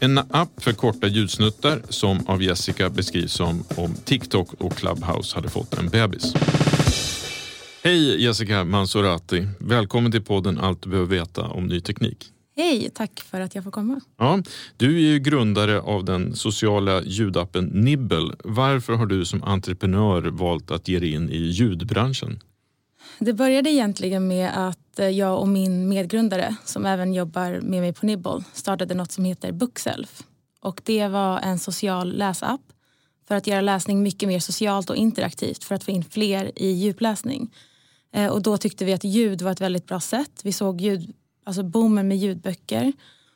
[0.00, 5.48] En app för korta ljudsnuttar som av Jessica beskrivs som om TikTok och Clubhouse hade
[5.48, 6.34] fått en bebis.
[7.84, 9.48] Hej Jessica Mansurati!
[9.58, 12.32] Välkommen till podden Allt du behöver veta om ny teknik.
[12.56, 14.00] Hej, tack för att jag får komma.
[14.16, 14.42] Ja,
[14.76, 18.34] du är ju grundare av den sociala ljudappen Nibble.
[18.44, 22.40] Varför har du som entreprenör valt att ge dig in i ljudbranschen?
[23.18, 27.92] Det började egentligen med att eh, jag och min medgrundare som även jobbar med mig
[27.92, 30.22] på Nibble startade något som heter Bookself.
[30.60, 32.60] Och det var en social läsapp
[33.28, 36.68] för att göra läsning mycket mer socialt och interaktivt för att få in fler i
[36.68, 37.54] djupläsning.
[38.12, 40.40] Eh, och då tyckte vi att ljud var ett väldigt bra sätt.
[40.44, 41.12] Vi såg ljud,
[41.46, 42.92] alltså boomen med ljudböcker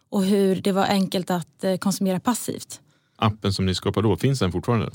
[0.09, 2.81] och hur det var enkelt att eh, konsumera passivt.
[3.17, 4.91] Appen som ni skapade då, finns den fortfarande?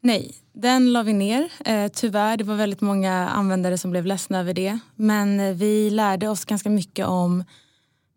[0.00, 1.48] Nej, den la vi ner.
[1.64, 4.78] Eh, tyvärr, det var väldigt många användare som blev ledsna över det.
[4.96, 7.44] Men eh, vi lärde oss ganska mycket om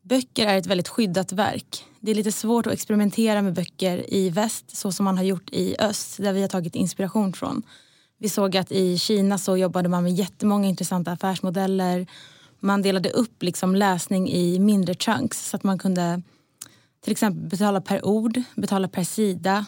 [0.01, 1.83] böcker är ett väldigt skyddat verk.
[1.99, 5.49] Det är lite svårt att experimentera med böcker i väst så som man har gjort
[5.49, 7.63] i öst där vi har tagit inspiration från.
[8.19, 12.07] Vi såg att i Kina så jobbade man med jättemånga intressanta affärsmodeller.
[12.59, 16.21] Man delade upp liksom läsning i mindre chunks så att man kunde
[17.03, 19.65] till exempel betala per ord, betala per sida,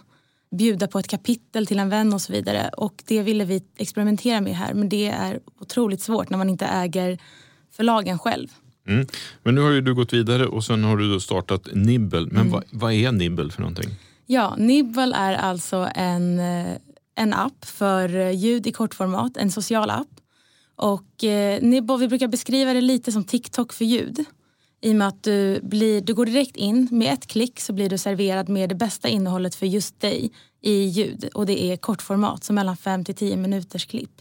[0.52, 2.70] bjuda på ett kapitel till en vän och så vidare.
[2.78, 6.66] Och det ville vi experimentera med här men det är otroligt svårt när man inte
[6.66, 7.20] äger
[7.72, 8.48] förlagen själv.
[8.88, 9.08] Mm.
[9.44, 12.26] Men nu har ju du gått vidare och sen har du startat Nibble.
[12.26, 12.52] Men mm.
[12.52, 13.90] vad, vad, är Nibble för någonting?
[14.26, 16.78] Ja, Nibble är alltså en, eh,
[17.16, 20.08] en app för ljud i kortformat, en social app.
[20.80, 24.26] Och eh, Nibble, vi brukar beskriva det lite som TikTok för ljud.
[24.82, 27.90] I och med att du, blir, du går direkt in, med ett klick så blir
[27.90, 31.30] du serverad med det bästa innehållet för just dig i ljud.
[31.34, 34.12] Och det är kortformat, så mellan 5 till 10 minuters klipp.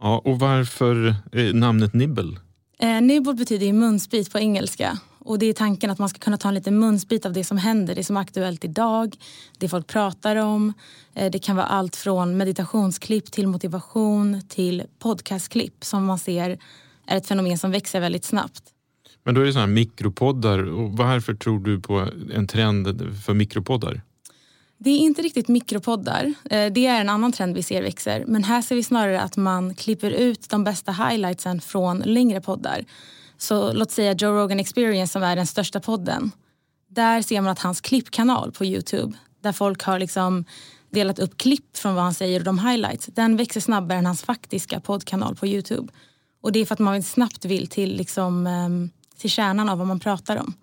[0.00, 1.14] Ja, och varför
[1.52, 2.36] namnet Nibble?
[2.78, 4.98] Eh, nibble betyder ju munsbit på engelska.
[5.26, 7.58] Och det är tanken att man ska kunna ta en liten munsbit av det som
[7.58, 9.16] händer, det som är aktuellt idag,
[9.58, 10.72] det folk pratar om.
[11.14, 16.58] Eh, det kan vara allt från meditationsklipp till motivation till podcastklipp som man ser
[17.06, 18.62] är ett fenomen som växer väldigt snabbt.
[19.24, 20.58] Men då är det sådana här mikropoddar.
[20.58, 24.02] Och varför tror du på en trend för mikropoddar?
[24.78, 26.34] Det är inte riktigt mikropoddar.
[26.50, 28.24] Eh, det är en annan trend vi ser växer.
[28.26, 32.84] Men här ser vi snarare att man klipper ut de bästa highlightsen från längre poddar.
[33.38, 36.30] Så låt säga Joe Rogan Experience som är den största podden.
[36.88, 39.12] Där ser man att hans klippkanal på Youtube,
[39.42, 40.44] där folk har liksom
[40.90, 44.22] delat upp klipp från vad han säger och de highlights, den växer snabbare än hans
[44.22, 45.92] faktiska poddkanal på Youtube.
[46.40, 49.86] Och det är för att man snabbt vill till, liksom, ehm, till kärnan av vad
[49.86, 50.54] man pratar om.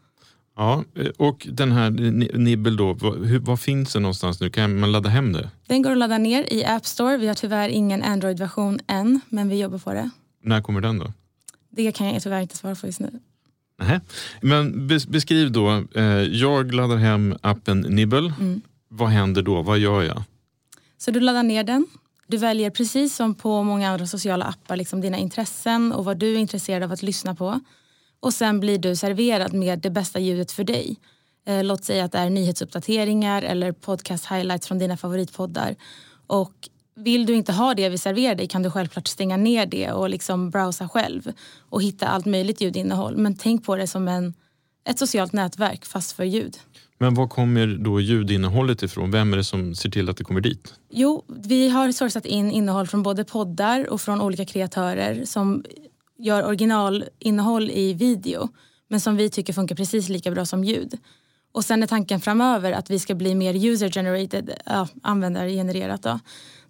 [0.56, 0.84] Ja,
[1.18, 1.90] och den här
[2.38, 4.50] Nibble då, vad, vad finns det någonstans nu?
[4.50, 5.50] Kan man ladda hem det?
[5.68, 7.18] Den går att ladda ner i App Store.
[7.18, 10.10] Vi har tyvärr ingen Android-version än, men vi jobbar på det.
[10.44, 11.14] När kommer den då?
[11.76, 13.20] Det kan jag tyvärr inte svara på just nu.
[13.80, 14.02] Nähä.
[14.42, 18.34] Men beskriv då, eh, jag laddar hem appen Nibble.
[18.40, 18.62] Mm.
[18.88, 19.62] Vad händer då?
[19.62, 20.24] Vad gör jag?
[20.98, 21.88] Så du laddar ner den.
[22.28, 26.34] Du väljer precis som på många andra sociala appar liksom dina intressen och vad du
[26.34, 27.60] är intresserad av att lyssna på.
[28.20, 30.98] Och sen blir du serverad med det bästa ljudet för dig.
[31.46, 35.76] Eh, låt säga att det är nyhetsuppdateringar eller podcast highlights från dina favoritpoddar.
[36.28, 39.91] Och vill du inte ha det vi serverar dig kan du självklart stänga ner det
[39.91, 41.32] och liksom browsa själv
[41.70, 43.18] och hitta allt möjligt ljudinnehåll.
[43.18, 44.34] Men tänk på det som en,
[44.89, 46.58] ett socialt nätverk fast för ljud.
[46.98, 49.12] Men var kommer då ljudinnehållet ifrån?
[49.12, 50.74] Vem är det som ser till att det kommer dit?
[50.89, 55.64] Jo, vi har sourcat in innehåll från både poddar och från olika kreatörer som
[56.18, 58.50] gör originalinnehåll i video
[58.89, 60.98] men som vi tycker funkar precis lika bra som ljud.
[61.52, 66.20] Och sen är tanken framöver att vi ska bli mer user generated, ja, användargenererat då,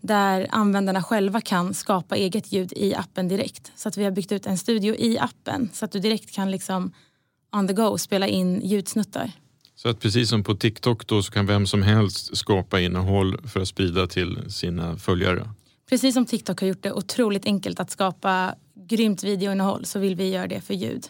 [0.04, 3.72] där användarna själva kan skapa eget ljud i appen direkt.
[3.76, 6.52] Så att vi har byggt ut en studio i appen så att du direkt kan
[6.52, 6.92] liksom
[7.56, 9.32] on the go spela in ljudsnuttar.
[9.76, 13.60] Så att precis som på TikTok då så kan vem som helst skapa innehåll för
[13.60, 15.50] att sprida till sina följare?
[15.90, 18.56] Precis som TikTok har gjort det otroligt enkelt att skapa
[18.90, 21.08] grymt videoinnehåll så vill vi göra det för ljud.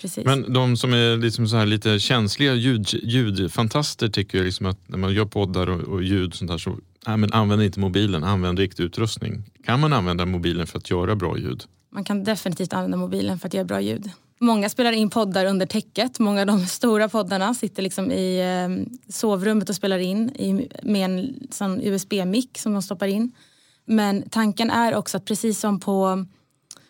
[0.00, 0.24] Precis.
[0.24, 4.88] Men de som är liksom så här lite känsliga ljud, ljudfantaster tycker jag liksom att
[4.88, 8.24] när man gör poddar och, och ljud sånt där så nej, men använd inte mobilen,
[8.24, 9.42] använd riktig utrustning.
[9.64, 11.64] Kan man använda mobilen för att göra bra ljud?
[11.92, 14.10] Man kan definitivt använda mobilen för att göra bra ljud.
[14.40, 16.18] Många spelar in poddar under täcket.
[16.18, 20.32] Många av de stora poddarna sitter liksom i ehm, sovrummet och spelar in
[20.82, 23.32] med en sån USB-mick som de stoppar in.
[23.84, 26.26] Men tanken är också att precis som på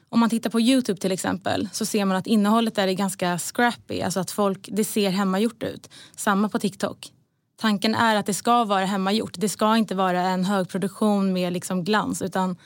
[0.08, 3.38] om man tittar på Youtube till exempel så ser man att innehållet där är ganska
[3.38, 5.90] scrappy, alltså att folk, det ser hemmagjort ut.
[6.16, 7.12] Samma på TikTok.
[7.60, 9.34] Tanken är att det ska vara hemmagjort.
[9.36, 12.56] Det ska inte vara en högproduktion med liksom glans utan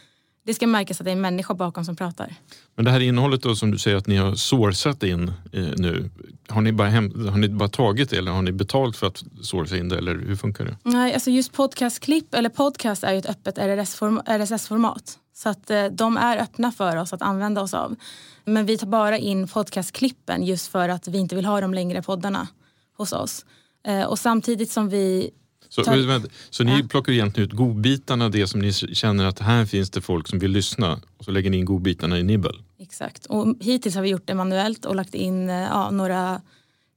[0.46, 2.34] det ska märkas att det är en människa bakom som pratar.
[2.74, 6.10] Men det här innehållet då som du säger att ni har sourcat in eh, nu.
[6.48, 9.24] Har ni, bara hem, har ni bara tagit det eller har ni betalt för att
[9.40, 10.76] sourca in det eller hur funkar det?
[10.82, 15.18] Nej, alltså just podcastklipp eller podcast är ju ett öppet RSS-format.
[15.34, 17.96] Så att eh, de är öppna för oss att använda oss av.
[18.44, 22.02] Men vi tar bara in podcastklippen just för att vi inte vill ha de längre
[22.02, 22.48] poddarna
[22.96, 23.44] hos oss.
[23.84, 25.30] Eh, och samtidigt som vi
[25.68, 26.86] Så, vänta, så ni Ja.
[26.90, 30.50] plockar egentligen ut godbitarna, det som ni känner att här finns det folk som vill
[30.50, 32.54] lyssna och så lägger ni in godbitarna i Nibble.
[32.78, 33.26] Exakt.
[33.26, 36.40] Och hittills har vi gjort det manuellt och lagt in eh, ja, några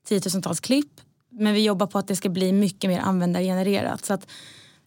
[0.07, 0.91] tiotusentals klipp.
[1.31, 4.05] Men vi jobbar på att det ska bli mycket mer användargenererat.
[4.05, 4.27] Så att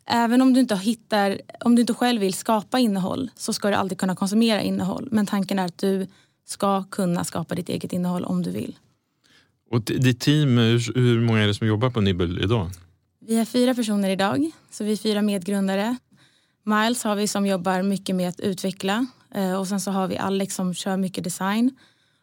[0.07, 3.75] även om du inte hittar, om du inte själv vill skapa innehåll så ska du
[3.75, 5.09] alltid kunna konsumera innehåll.
[5.13, 6.07] Men tanken är att du
[6.47, 8.77] ska kunna skapa ditt eget innehåll om du vill.
[9.71, 12.71] Och ditt team, hur, hur många är det som jobbar på Nibble idag?
[13.27, 15.97] Vi är fyra personer idag, så vi är fyra medgrundare.
[16.65, 20.19] Miles har vi som jobbar mycket med att utveckla eh, och sen så har vi
[20.19, 21.71] Alex som kör mycket design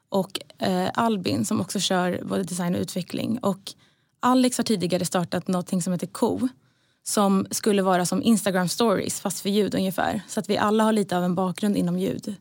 [0.09, 3.37] och eh, Albin som också kör både design och utveckling.
[3.37, 3.73] Och
[4.19, 6.47] Alex har tidigare startat något som heter Ko
[7.03, 10.21] som skulle vara som Instagram stories fast för ljud ungefär.
[10.27, 12.35] Så att vi alla har lite av en bakgrund inom ljud.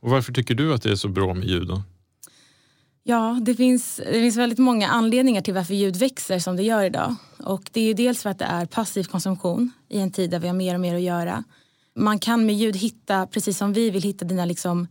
[0.00, 1.82] Och varför tycker du att det är så bra med ljud då?
[3.10, 6.84] Ja, det finns, det finns väldigt många anledningar till varför ljud växer som det gör
[6.84, 7.14] idag.
[7.38, 10.38] Och det är ju dels för att det är passiv konsumtion i en tid där
[10.38, 11.44] vi har mer och mer att göra.
[11.94, 14.88] Man kan med ljud hitta, precis som vi vill hitta dina liksom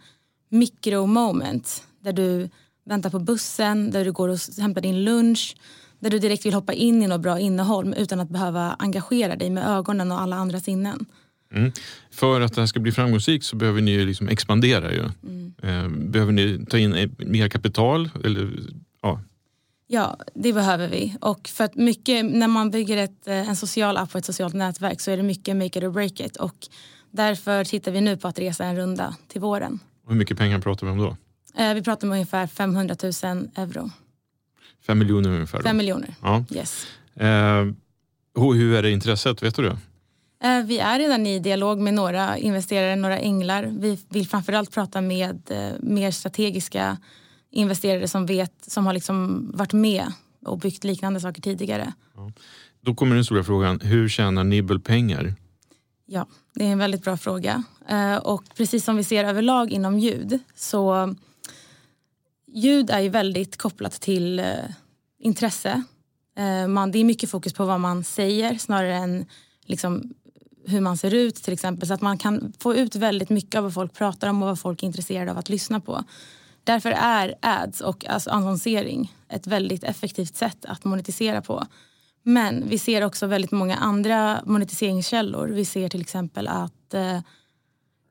[0.50, 2.50] mikro-moments där du
[2.86, 5.56] väntar på bussen, där du går och hämtar din lunch,
[6.00, 9.50] där du direkt vill hoppa in i något bra innehåll utan att behöva engagera dig
[9.50, 11.06] med ögonen och alla andra sinnen.
[11.54, 11.72] Mm.
[12.12, 14.94] För att det här ska bli framgångsrikt så behöver ni liksom expandera.
[14.94, 15.04] Ju.
[15.64, 18.10] Eh, Behöver ni ta in eh, mer kapital?
[18.24, 18.52] Eller,
[19.02, 19.22] ja.
[19.88, 21.16] Ja, det behöver vi.
[21.22, 24.54] Och för att mycket, när man bygger ett, eh, en social app och ett socialt
[24.54, 26.36] nätverk så är det mycket make it or break it.
[26.38, 26.56] Och
[27.12, 29.80] därför tittar vi nu på att resa en runda till våren.
[30.08, 31.18] Hur mycket pengar pratar vi om då?
[31.64, 33.12] Eh, Vi pratar om ungefär 500 000
[33.56, 33.90] euro.
[34.88, 35.58] Fem miljoner ungefär?
[35.58, 35.64] Då.
[35.64, 36.16] Fem miljoner.
[36.22, 36.46] Ja.
[36.52, 36.88] Yes.
[37.16, 37.66] Eh,
[38.36, 39.44] hur hur är det intresset?
[39.44, 39.78] Vet du det?
[40.44, 43.64] Eh, Vi är redan i dialog med några investerare, några änglar.
[43.80, 46.98] Vi vill framförallt prata med eh, mer strategiska
[47.52, 50.12] investerare som vet, som har liksom varit med
[50.46, 51.94] och byggt liknande saker tidigare.
[52.82, 55.34] Då kommer den stora frågan, hur tjänar Nibble pengar?
[56.06, 57.64] Ja, det är en väldigt bra fråga.
[57.90, 61.16] Eh, och precis som vi ser överlag inom ljud så
[62.48, 64.42] ljud är ju väldigt kopplat till
[65.20, 65.84] intresse.
[66.68, 69.26] Man, det är mycket fokus på vad man säger snarare än
[69.66, 70.14] liksom,
[70.66, 71.88] hur man ser ut till exempel.
[71.88, 74.60] Så att man kan få ut väldigt mycket av vad folk pratar om och vad
[74.60, 76.04] folk är intresserade av att lyssna på.
[76.64, 81.64] Därför är ads och alltså annonsering ett väldigt effektivt sätt att monetisera på.
[82.24, 85.48] Men vi ser också väldigt många andra monetiseringskällor.
[85.48, 87.20] Vi ser till exempel att eh,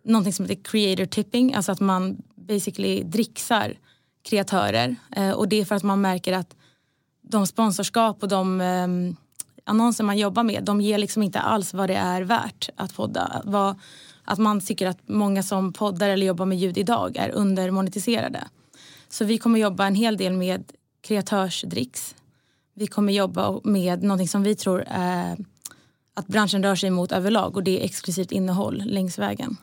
[0.05, 3.75] någonting som heter creator tipping, alltså att man basically dricksar
[4.23, 4.97] kreatörer.
[5.17, 6.57] Eh, och det är för att man märker att
[7.23, 8.89] de sponsorskap och de eh,
[9.69, 13.43] annonser man jobbar med, de ger liksom inte alls vad det är värt att podda.
[13.45, 13.77] Vad,
[14.25, 18.45] att man tycker att många som poddar eller jobbar med ljud idag är undermonetiserade.
[19.09, 22.15] Så vi kommer jobba en hel del med kreatörsdricks.
[22.75, 25.37] Vi kommer jobba med någonting som vi tror är
[26.15, 29.57] att branschen rör sig mot överlag och det är exklusivt innehåll längs vägen.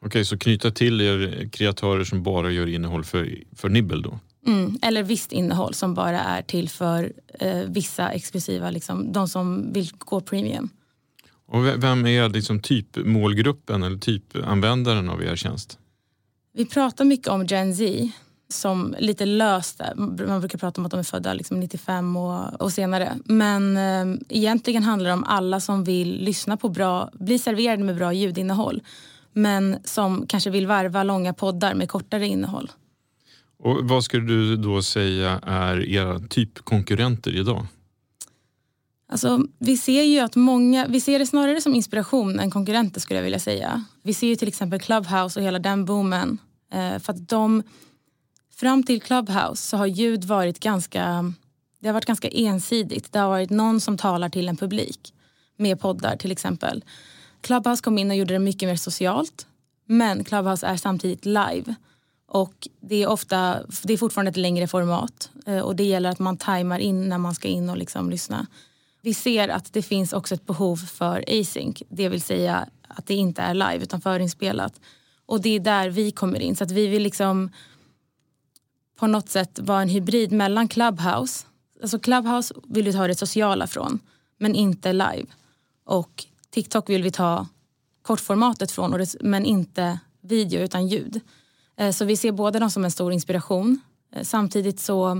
[0.00, 4.18] Okej, så knyta till er kreatörer som bara gör innehåll för, för nibbel då?
[4.46, 9.72] Mm, eller visst innehåll som bara är till för eh, vissa exklusiva, liksom, de som
[9.72, 10.68] vill gå premium.
[11.48, 15.78] Och ve- vem är liksom typ målgruppen eller typ användaren av er tjänst?
[16.52, 18.10] Vi pratar mycket om Gen Z
[18.48, 22.72] som lite löst, man brukar prata om att de är födda liksom 95 och, och
[22.72, 23.12] senare.
[23.24, 27.96] Men eh, egentligen handlar det om alla som vill lyssna på bra, bli serverade med
[27.96, 28.82] bra ljudinnehåll.
[29.32, 32.70] Men som kanske vill varva långa poddar med kortare innehåll.
[33.58, 37.66] Och vad skulle du då säga är era typkonkurrenter idag?
[39.08, 43.18] Alltså, vi ser ju att många, vi ser det snarare som inspiration än konkurrenter skulle
[43.18, 43.84] jag vilja säga.
[44.02, 46.38] Vi ser ju till exempel Clubhouse och hela den boomen.
[46.72, 47.62] Eh, för att de,
[48.56, 51.32] fram till Clubhouse så har ljud varit ganska,
[51.80, 53.12] det har varit ganska ensidigt.
[53.12, 55.14] Det har varit någon som talar till en publik
[55.56, 56.84] med poddar till exempel.
[57.40, 59.46] Clubhouse kom in och gjorde det mycket mer socialt.
[59.86, 61.74] Men Clubhouse är samtidigt live.
[62.26, 65.30] Och det är, ofta, det är fortfarande ett längre format.
[65.46, 68.46] Eh, och det gäller att man tajmar in när man ska in och liksom lyssna.
[69.02, 71.82] Vi ser att det finns också ett behov för async.
[71.88, 74.80] Det vill säga att det inte är live utan förinspelat.
[75.26, 76.56] Och det är där vi kommer in.
[76.56, 77.50] Så att vi vill liksom
[78.98, 81.46] på något sätt vara en hybrid mellan Clubhouse.
[81.82, 83.98] Alltså Clubhouse vill vi ta det sociala från,
[84.38, 85.26] men inte live.
[85.84, 87.46] Och TikTok vill vi ta
[88.02, 91.20] kortformatet från, men inte video utan ljud.
[91.76, 93.80] Eh, så vi ser båda dem som en stor inspiration.
[94.14, 95.14] Eh, samtidigt så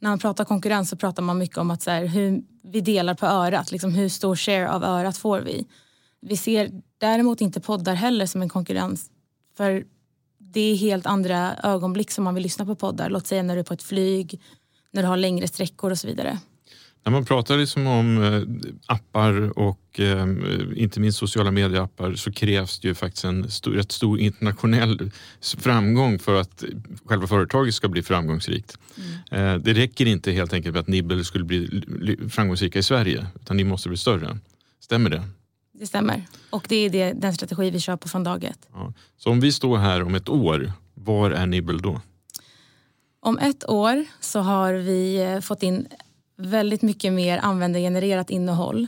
[0.00, 3.14] när man pratar konkurrens så pratar man mycket om att så här, hur vi delar
[3.14, 3.72] på örat.
[3.72, 5.66] Liksom hur stor share av örat får vi?
[6.20, 9.10] Vi ser däremot inte poddar heller som en konkurrens.
[9.56, 9.84] För
[10.38, 13.10] det är helt andra ögonblick som man vill lyssna på poddar.
[13.10, 14.40] Låt säga när du är på ett flyg,
[14.90, 16.38] när du har längre sträckor och så vidare.
[17.04, 18.42] När man pratar liksom om eh,
[18.86, 20.26] appar och eh,
[20.76, 25.10] inte minst sociala medieappar så krävs det ju faktiskt en stor, rätt stor internationell
[25.58, 26.64] framgång för att
[27.04, 28.78] själva företaget ska bli framgångsrikt.
[29.30, 29.62] Mm.
[29.62, 31.82] Det räcker inte helt enkelt med att Nibble skulle bli
[32.30, 34.38] framgångsrika i Sverige utan ni måste bli större.
[34.80, 35.22] Stämmer det?
[35.72, 36.22] Det stämmer.
[36.50, 38.68] Och det är det, den strategi vi kör på från dag ett.
[38.72, 38.92] Ja.
[39.16, 42.00] Så om vi står här om ett år, var är Nibble då?
[43.20, 45.86] Om ett år så har vi fått in
[46.38, 48.86] väldigt mycket mer användargenererat innehåll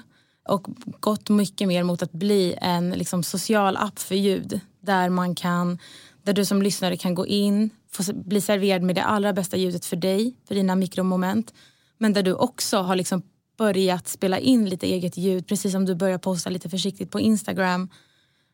[0.49, 0.67] och
[1.01, 5.79] gått mycket mer mot att bli en liksom, social app för ljud där man kan
[6.23, 9.85] där du som lyssnare kan gå in, få bli serverad med det allra bästa ljudet
[9.85, 11.55] för dig, för dina mikromoment.
[11.99, 13.23] Men där du också har liksom
[13.59, 17.89] börjat spela in lite eget ljud, precis som du börjar posta lite försiktigt på Instagram.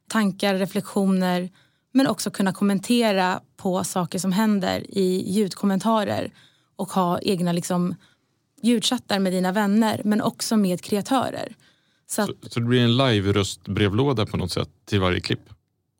[0.08, 1.50] Tankar, reflektioner,
[1.92, 6.32] men också kunna kommentera på saker som händer i ljudkommentarer
[6.76, 7.94] och ha egna liksom
[8.66, 11.56] ljudchattar med dina vänner men också med kreatörer.
[12.06, 15.50] Så, att, så, så det blir en live-röstbrevlåda på något sätt till varje klipp?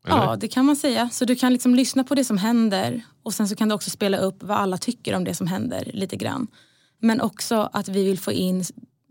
[0.07, 0.17] Eller?
[0.17, 1.11] Ja, det kan man säga.
[1.11, 3.91] Så du kan liksom lyssna på det som händer och sen så kan du också
[3.91, 6.47] spela upp vad alla tycker om det som händer lite grann.
[6.99, 8.65] Men också att vi vill få in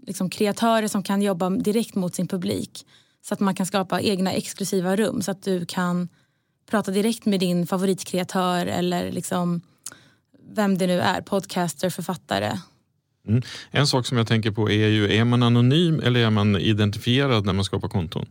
[0.07, 2.85] liksom kreatörer som kan jobba direkt mot sin publik.
[3.21, 6.09] Så att man kan skapa egna exklusiva rum så att du kan
[6.69, 9.61] prata direkt med din favoritkreatör eller liksom
[10.53, 12.57] vem det nu är, podcaster, författare
[13.27, 13.41] Mm.
[13.71, 17.45] En sak som jag tänker på är ju, är man anonym eller är man identifierad
[17.45, 18.25] när man skapar konton?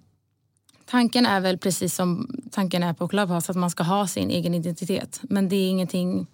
[0.87, 4.55] Tanken är väl precis som tanken är på Clubhouse att man ska ha sin egen
[4.55, 5.21] identitet.
[5.23, 6.27] Men det är ingenting,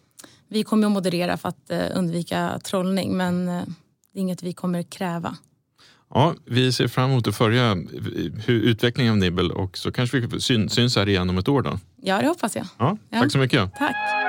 [0.49, 3.63] vi kommer att moderera för att uh, undvika trollning men uh,
[4.13, 5.37] det är inget vi kommer kräva.
[6.15, 7.75] Ja, vi ser fram emot att följa
[8.47, 11.79] hur utvecklingen av Nibble och så kanske vi syns här igen om ett år då.
[12.03, 12.67] Ja, det hoppas jag.
[12.79, 13.31] Ja, tack ja.
[13.31, 13.75] så mycket.
[13.79, 14.20] Tack.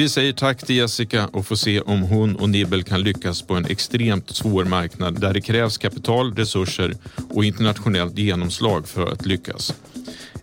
[0.00, 3.54] Vi säger tack till Jessica och får se om hon och Nibel kan lyckas på
[3.54, 6.96] en extremt svår marknad där det krävs kapital, resurser
[7.30, 9.74] och internationellt genomslag för att lyckas.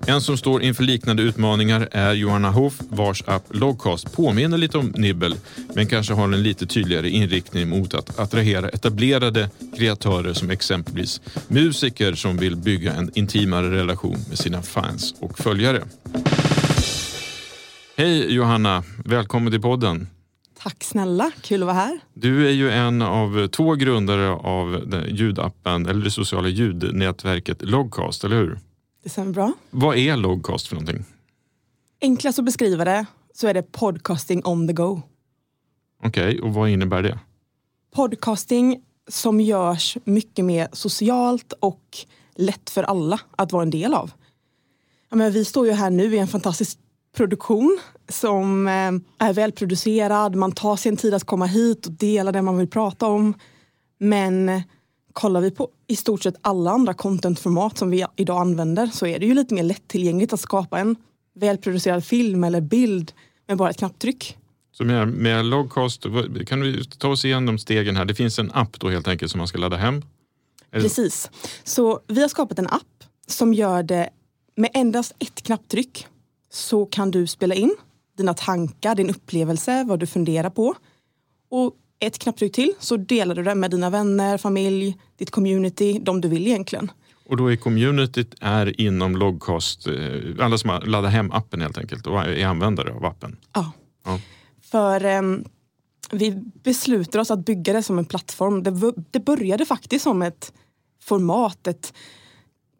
[0.07, 4.93] En som står inför liknande utmaningar är Johanna Hoff vars app Logcast påminner lite om
[4.95, 5.35] Nibbel
[5.75, 12.13] men kanske har en lite tydligare inriktning mot att attrahera etablerade kreatörer som exempelvis musiker
[12.13, 15.83] som vill bygga en intimare relation med sina fans och följare.
[17.99, 20.07] Hej Johanna, välkommen till podden.
[20.53, 21.99] Tack snälla, kul att vara här.
[22.13, 28.35] Du är ju en av två grundare av ljudappen, eller det sociala ljudnätverket Logcast, eller
[28.35, 28.59] hur?
[29.03, 29.53] Det stämmer bra.
[29.69, 31.05] Vad är Logcast för någonting?
[32.01, 35.01] Enklast att beskriva det så är det podcasting on the go.
[36.03, 37.19] Okej, okay, och vad innebär det?
[37.95, 41.97] Podcasting som görs mycket mer socialt och
[42.35, 44.11] lätt för alla att vara en del av.
[45.09, 46.79] Ja, men vi står ju här nu i en fantastisk
[47.17, 50.35] produktion som eh, är välproducerad.
[50.35, 53.33] Man tar sig en tid att komma hit och dela det man vill prata om.
[53.99, 54.61] Men
[55.13, 59.19] kollar vi på i stort sett alla andra contentformat som vi idag använder så är
[59.19, 60.95] det ju lite mer lättillgängligt att skapa en
[61.35, 63.11] välproducerad film eller bild
[63.47, 64.37] med bara ett knapptryck.
[64.71, 66.05] Så med, med Logcast,
[66.47, 68.05] kan du ta oss igenom stegen här?
[68.05, 70.01] Det finns en app då helt enkelt som man ska ladda hem?
[70.71, 71.29] Precis.
[71.63, 74.09] Så vi har skapat en app som gör det
[74.55, 76.07] med endast ett knapptryck
[76.49, 77.75] så kan du spela in
[78.17, 80.75] dina tankar, din upplevelse, vad du funderar på.
[81.49, 86.21] Och ett knapptryck till så delar du det med dina vänner, familj, ditt community, de
[86.21, 86.91] du vill egentligen.
[87.25, 89.93] Och då är communityt är inom Logcast, eh,
[90.39, 93.37] alla som har laddat hem appen helt enkelt och är användare av appen?
[93.53, 93.71] Ja.
[94.05, 94.19] ja.
[94.61, 95.45] För um,
[96.11, 96.31] vi
[96.63, 98.63] beslutar oss att bygga det som en plattform.
[98.63, 100.53] Det, det började faktiskt som ett
[101.03, 101.93] format, ett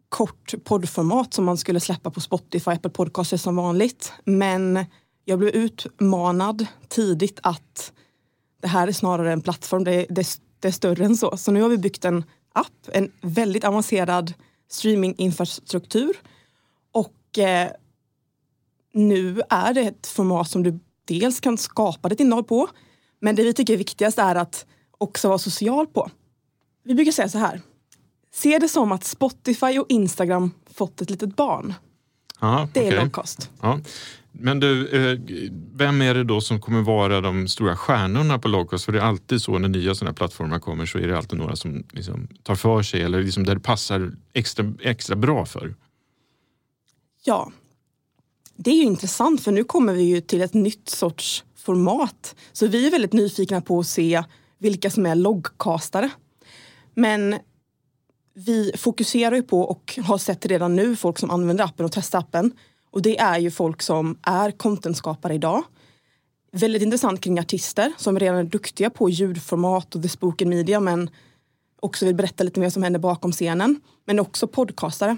[0.08, 4.12] kort poddformat som man skulle släppa på Spotify, Apple Podcaster som vanligt.
[4.24, 4.84] Men
[5.24, 7.92] jag blev utmanad tidigt att
[8.62, 11.36] det här är snarare en plattform, det är, det, det är större än så.
[11.36, 14.34] Så nu har vi byggt en app, en väldigt avancerad
[14.68, 16.16] streaminginfrastruktur.
[16.92, 17.70] Och eh,
[18.92, 22.68] nu är det ett format som du dels kan skapa ditt innehåll på,
[23.20, 24.66] men det vi tycker är viktigast är att
[24.98, 26.10] också vara social på.
[26.84, 27.60] Vi brukar säga så här,
[28.38, 31.74] Se det som att Spotify och Instagram fått ett litet barn.
[32.40, 33.04] Aha, det är okay.
[33.04, 33.50] lågkost.
[33.60, 33.80] Ja.
[34.32, 35.18] Men du, eh,
[35.74, 38.84] vem är det då som kommer vara de stora stjärnorna på lågkost?
[38.84, 41.56] För det är alltid så när nya sådana plattformar kommer så är det alltid några
[41.56, 45.74] som liksom tar för sig eller liksom där det passar extra, extra bra för.
[47.24, 47.52] Ja,
[48.56, 52.36] det är ju intressant för nu kommer vi ju till ett nytt sorts format.
[52.52, 54.22] Så vi är väldigt nyfikna på att se
[54.58, 56.10] vilka som är loggkastare.
[56.94, 57.38] Men
[58.46, 62.18] vi fokuserar ju på och har sett redan nu folk som använder appen och testar
[62.18, 62.52] appen.
[62.90, 65.62] Och det är ju folk som är contentskapare idag.
[66.52, 71.10] Väldigt intressant kring artister som redan är duktiga på ljudformat och the spoken media men
[71.80, 73.80] också vill berätta lite mer som händer bakom scenen.
[74.06, 75.16] Men också podcastare.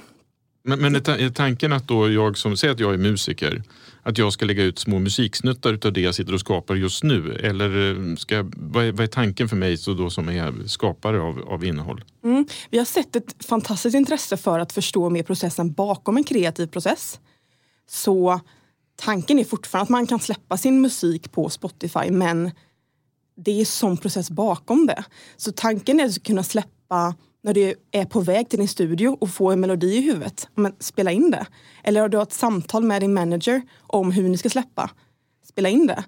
[0.62, 3.62] Men, men är tanken att då jag som, säger att jag är musiker,
[4.02, 7.32] att jag ska lägga ut små musiksnuttar utav det jag sitter och skapar just nu?
[7.32, 11.20] Eller eh, ska, vad, är, vad är tanken för mig så då som är skapare
[11.20, 12.04] av, av innehåll?
[12.24, 12.46] Mm.
[12.70, 17.20] Vi har sett ett fantastiskt intresse för att förstå mer processen bakom en kreativ process.
[17.90, 18.40] Så
[18.96, 22.50] tanken är fortfarande att man kan släppa sin musik på Spotify men
[23.36, 25.04] det är sån process bakom det.
[25.36, 29.30] Så tanken är att kunna släppa när du är på väg till din studio och
[29.30, 31.46] får en melodi i huvudet, men spela in det.
[31.84, 34.90] Eller du har ett samtal med din manager om hur ni ska släppa,
[35.44, 36.04] spela in det.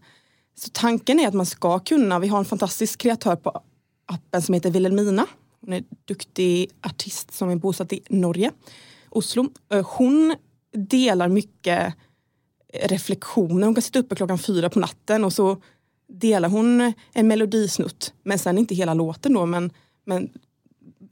[0.54, 3.62] Så tanken är att man ska kunna, vi har en fantastisk kreatör på
[4.06, 5.26] appen som heter Wilhelmina.
[5.60, 8.50] Hon är en duktig artist som är bosatt i Norge,
[9.10, 9.48] Oslo.
[9.72, 10.34] Eh, hon
[10.74, 11.94] delar mycket
[12.72, 13.66] eh, reflektioner.
[13.66, 15.56] Hon kan sitta uppe klockan fyra på natten och så
[16.08, 18.14] delar hon en melodisnutt.
[18.22, 19.70] Men sen inte hela låten då, men,
[20.04, 20.30] men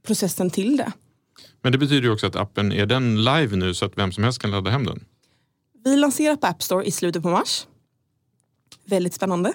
[0.02, 0.92] processen till det.
[1.62, 4.24] Men det betyder ju också att appen, är den live nu så att vem som
[4.24, 5.04] helst kan ladda hem den?
[5.84, 7.66] Vi lanserar på App Store i slutet på mars.
[8.84, 9.52] Väldigt spännande.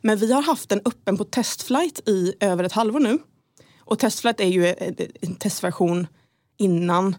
[0.00, 3.18] Men vi har haft den öppen på testflight i över ett halvår nu.
[3.80, 4.74] Och testflight är ju
[5.20, 6.06] en testversion
[6.58, 7.16] innan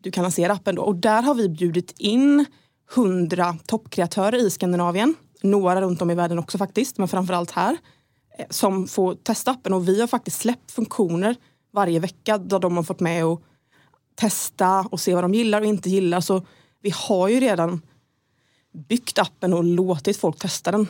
[0.00, 0.74] du kan lansera appen.
[0.74, 0.82] Då.
[0.82, 2.46] Och där har vi bjudit in
[2.94, 5.14] hundra toppkreatörer i Skandinavien.
[5.42, 7.76] Några runt om i världen också faktiskt, men framförallt här.
[8.38, 11.36] Eh, som får testa appen och vi har faktiskt släppt funktioner
[11.72, 13.42] varje vecka där de har fått med och
[14.14, 16.20] testa och se vad de gillar och inte gillar.
[16.20, 16.46] Så
[16.82, 17.82] vi har ju redan
[18.88, 20.86] byggt appen och låtit folk testa den.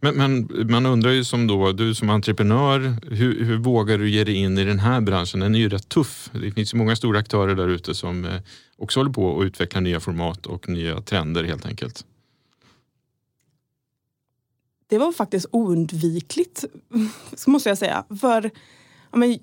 [0.00, 4.24] Men, men, man undrar ju som då, du som entreprenör, hur, hur, vågar du ge
[4.24, 5.40] dig in i den här branschen?
[5.40, 6.30] Den är ju rätt tuff.
[6.32, 8.40] Det finns ju många stora aktörer där ute som eh,
[8.76, 12.04] också håller på att utveckla nya format och nya trender helt enkelt.
[14.86, 16.64] Det var faktiskt oundvikligt,
[17.46, 18.04] måste jag säga.
[18.20, 18.50] För
[19.10, 19.38] ja, men,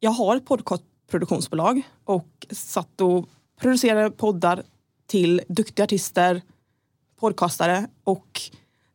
[0.00, 3.28] jag har ett podcastproduktionsbolag och satt och
[3.60, 4.62] producerade poddar
[5.06, 6.42] till duktiga artister,
[7.20, 8.40] podcastare och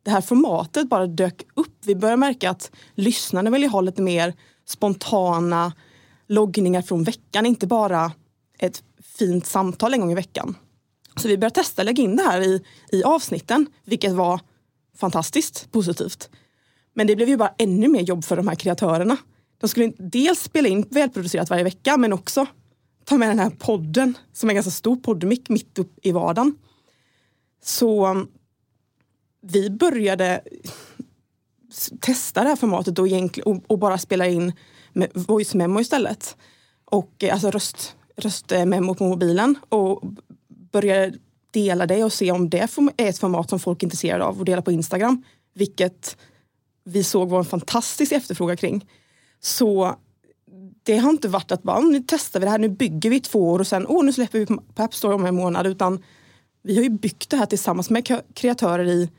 [0.02, 1.76] det här formatet bara dök upp.
[1.84, 4.34] Vi började märka att lyssnarna vill ha lite mer
[4.64, 5.72] spontana
[6.26, 8.12] loggningar från veckan, inte bara
[8.58, 8.82] ett
[9.18, 10.54] fint samtal en gång i veckan.
[11.16, 14.40] Så vi började testa lägga in det här i, i avsnitten, vilket var
[14.96, 16.30] fantastiskt positivt.
[16.94, 19.16] Men det blev ju bara ännu mer jobb för de här kreatörerna.
[19.62, 22.46] De skulle dels spela in välproducerat varje vecka men också
[23.04, 26.58] ta med den här podden som är en ganska stor poddmick mitt upp i vardagen.
[27.62, 28.28] Så um,
[29.40, 30.40] vi började
[32.00, 33.06] testa det här formatet och,
[33.44, 34.52] och, och bara spela in
[34.92, 36.36] med voice memo istället.
[36.84, 40.02] Och eh, alltså röst, röstmemo på mobilen och
[40.72, 41.18] började
[41.50, 42.58] dela det och se om det
[42.96, 45.24] är ett format som folk är intresserade av och dela på Instagram.
[45.54, 46.16] Vilket
[46.84, 48.86] vi såg var en fantastisk efterfrågan kring.
[49.42, 49.96] Så
[50.82, 53.50] det har inte varit att bara, nu testar vi det här, nu bygger vi två
[53.50, 55.66] år och sen, åh nu släpper vi på App Store om en månad.
[55.66, 56.02] Utan
[56.62, 59.10] vi har ju byggt det här tillsammans med kreatörer i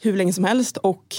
[0.00, 1.16] hur länge som helst och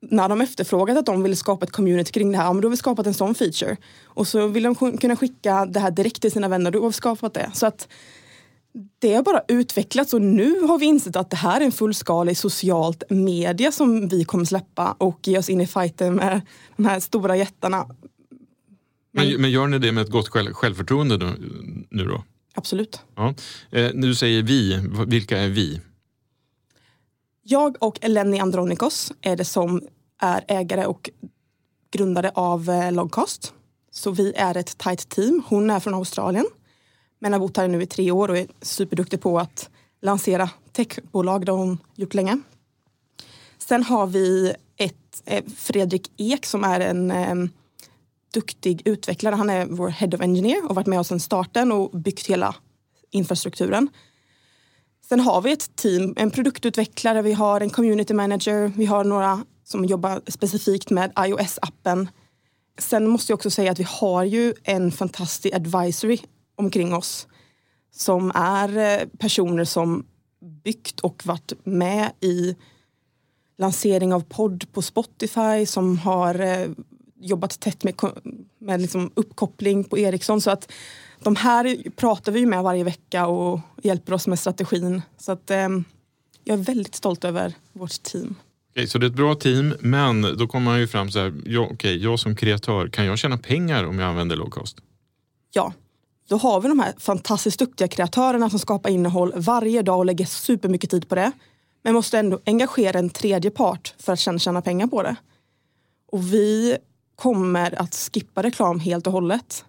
[0.00, 2.70] när de efterfrågat att de vill skapa ett community kring det här, men då har
[2.70, 3.76] vi skapat en sån feature.
[4.04, 6.92] Och så vill de kunna skicka det här direkt till sina vänner, då har vi
[6.92, 7.50] skapat det.
[7.54, 7.88] Så att
[8.98, 12.36] det har bara utvecklats och nu har vi insett att det här är en fullskalig
[12.36, 16.40] socialt media som vi kommer släppa och ge oss in i fighten med
[16.76, 17.86] de här stora jättarna.
[19.12, 21.34] Men, men gör ni det med ett gott själv, självförtroende nu,
[21.90, 22.24] nu då?
[22.54, 23.00] Absolut.
[23.14, 23.34] Ja.
[23.70, 25.80] Eh, du säger vi, vilka är vi?
[27.42, 29.82] Jag och Eleni Andronikos är det som
[30.20, 31.10] är ägare och
[31.90, 33.54] grundare av eh, Logcast.
[33.90, 35.42] Så vi är ett tight team.
[35.46, 36.46] Hon är från Australien
[37.20, 39.70] men har bott här nu i tre år och är superduktig på att
[40.02, 41.46] lansera techbolag.
[41.46, 42.40] Det har hon gjort länge.
[43.58, 47.34] Sen har vi ett, eh, Fredrik Ek som är en eh,
[48.34, 49.34] duktig utvecklare.
[49.34, 52.54] Han är vår Head of Engineer och varit med oss sedan starten och byggt hela
[53.10, 53.88] infrastrukturen.
[55.08, 59.44] Sen har vi ett team, en produktutvecklare, vi har en community manager, vi har några
[59.64, 62.08] som jobbar specifikt med iOS-appen.
[62.78, 66.18] Sen måste jag också säga att vi har ju en fantastisk advisory
[66.60, 67.26] omkring oss
[67.90, 70.06] som är eh, personer som
[70.64, 72.56] byggt och varit med i
[73.58, 76.68] lansering av podd på Spotify som har eh,
[77.20, 77.94] jobbat tätt med,
[78.58, 80.40] med liksom uppkoppling på Ericsson.
[80.40, 80.72] Så att
[81.22, 85.02] de här pratar vi med varje vecka och hjälper oss med strategin.
[85.18, 85.68] Så att, eh,
[86.44, 88.34] jag är väldigt stolt över vårt team.
[88.70, 91.34] Okej, så det är ett bra team, men då kommer man ju fram så här,
[91.44, 94.78] ja, okej, jag som kreatör, kan jag tjäna pengar om jag använder low cost?
[95.52, 95.72] Ja,
[96.30, 100.24] då har vi de här fantastiskt duktiga kreatörerna som skapar innehåll varje dag och lägger
[100.24, 101.32] supermycket tid på det.
[101.82, 105.16] Men måste ändå engagera en tredje part för att tjäna pengar på det.
[106.12, 106.76] Och vi
[107.16, 109.64] kommer att skippa reklam helt och hållet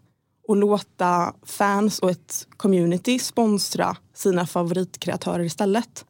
[0.47, 6.05] och låta fans och ett community sponsra sina favoritkreatörer istället.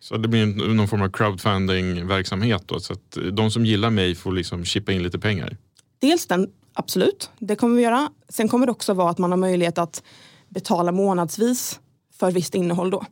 [0.00, 4.32] Så det blir någon form av crowdfunding-verksamhet då, så att de som gillar mig får
[4.32, 5.56] liksom chippa in lite pengar?
[6.00, 8.10] Dels den, absolut, det kommer vi göra.
[8.28, 10.02] Sen kommer det också vara att man har möjlighet att
[10.48, 11.80] betala månadsvis
[12.18, 13.04] för visst innehåll då.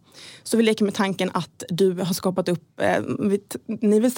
[0.42, 4.10] Så vi leker med tanken att du har skapat upp, eh, vi- ni vill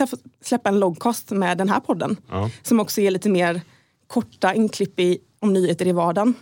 [0.42, 2.16] släppa- en loggkost med den här podden.
[2.30, 2.50] Ja.
[2.62, 3.60] Som också ger lite mer
[4.06, 6.34] korta inklipp i, om nyheter i vardagen.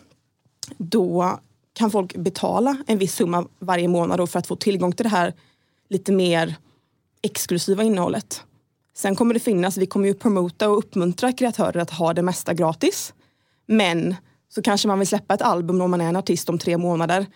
[0.79, 1.39] Då
[1.73, 5.35] kan folk betala en viss summa varje månad för att få tillgång till det här
[5.89, 6.55] lite mer
[7.23, 8.43] exklusiva innehållet.
[8.95, 12.55] Sen kommer det finnas, vi kommer ju promota och uppmuntra kreatörer att ha det mesta
[12.55, 13.15] gratis.
[13.67, 14.15] Men
[14.49, 17.27] så kanske man vill släppa ett album om man är en artist om tre månader.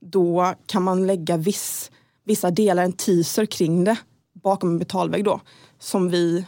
[0.00, 1.90] Då kan man lägga viss,
[2.24, 3.96] vissa delar, en teaser kring det
[4.42, 5.40] bakom en betalvägg då.
[5.78, 6.44] Som vi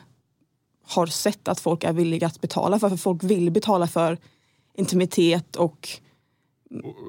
[0.87, 2.89] har sett att folk är villiga att betala för.
[2.89, 4.19] För folk vill betala för
[4.77, 5.89] intimitet och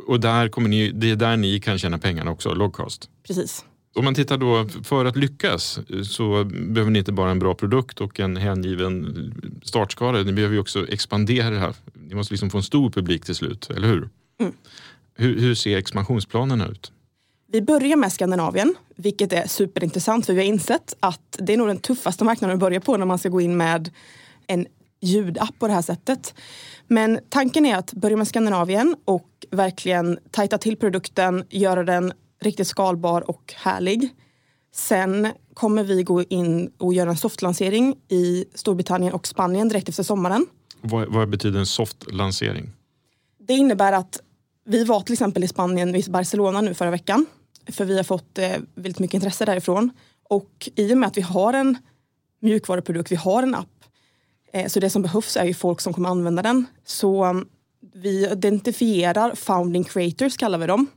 [0.08, 3.10] Och där kommer ni, det är där ni kan tjäna pengarna också, low cost.
[3.24, 3.66] precis.
[3.96, 8.02] Om man tittar då, för att lyckas så behöver ni inte bara en bra produkt
[8.02, 10.24] och en hängiven startskala.
[10.24, 11.74] Ni behöver ju också expandera det här.
[11.94, 14.10] Ni måste liksom få en stor publik till slut, eller hur?
[15.18, 16.92] Hur, hur ser expansionsplanerna ut?
[17.52, 21.68] Vi börjar med Skandinavien, vilket är superintressant för vi har insett att det är nog
[21.68, 23.92] den tuffaste marknaden att börja på när man ska gå in med
[24.48, 24.66] en
[25.02, 26.34] ljudapp på det här sättet.
[26.88, 32.68] Men tanken är att börja med Skandinavien och verkligen tajta till produkten, göra den riktigt
[32.68, 34.10] skalbar och härlig.
[34.74, 40.04] Sen kommer vi gå in och göra en softlansering i Storbritannien och Spanien direkt efter
[40.04, 40.46] sommaren.
[40.82, 42.70] Vad, vad betyder en soft lansering?
[43.48, 44.22] Det innebär att
[44.66, 47.26] vi var till exempel i Spanien, i Barcelona nu förra veckan.
[47.68, 49.92] För vi har fått eh, väldigt mycket intresse därifrån.
[50.30, 51.78] Och i och med att vi har en
[52.42, 53.68] mjukvaruprodukt, vi har en app.
[54.54, 56.66] Eh, så det som behövs är ju folk som kommer använda den.
[56.86, 57.48] Så um,
[57.94, 60.88] vi identifierar founding creators kallar vi dem.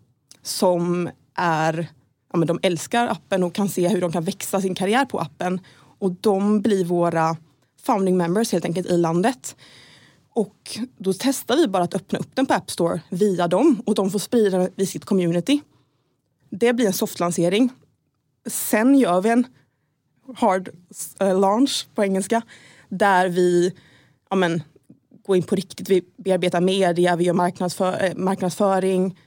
[0.43, 1.89] Som är,
[2.32, 5.19] ja men de älskar appen och kan se hur de kan växa sin karriär på
[5.19, 5.60] appen.
[5.98, 7.36] Och de blir våra
[7.82, 9.56] founding members helt enkelt i landet.
[10.35, 13.94] Och då testar vi bara att öppna upp den på App Store via dem och
[13.94, 15.60] de får sprida den i sitt community.
[16.51, 17.70] Det blir en softlansering.
[18.47, 19.47] Sen gör vi en
[20.36, 20.69] hard
[21.20, 22.43] eh, launch på engelska
[22.89, 23.73] där vi
[24.31, 24.62] ja men,
[25.27, 25.89] går in på riktigt.
[25.89, 29.19] Vi bearbetar media, vi gör marknadsför, eh, marknadsföring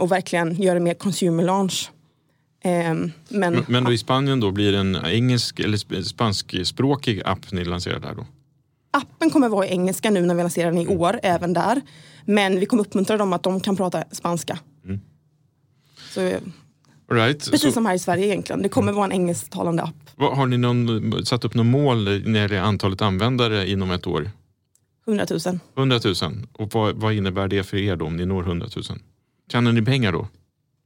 [0.00, 1.90] och verkligen gör en mer consumer launch.
[2.64, 7.22] Eh, men Men, men då i Spanien då blir det en engelsk eller sp- spanskspråkig
[7.24, 8.26] app ni lanserar där då?
[8.92, 11.80] Appen kommer vara i engelska nu när vi lanserar den i år, även där.
[12.24, 14.58] Men vi kommer uppmuntra dem att de kan prata spanska.
[16.14, 16.40] Så, eh,
[17.12, 17.38] right.
[17.50, 18.62] precis Så, som här i Sverige egentligen.
[18.62, 20.10] Det kommer vara en engelsktalande app.
[20.16, 24.30] har ni någon, satt upp något mål när det gäller antalet användare inom ett år?
[25.06, 25.58] 100 000.
[25.76, 26.14] 100 000.
[26.52, 28.84] Och vad, vad innebär det för er då om ni når 100 000?
[29.52, 30.28] Tjänar ni pengar då?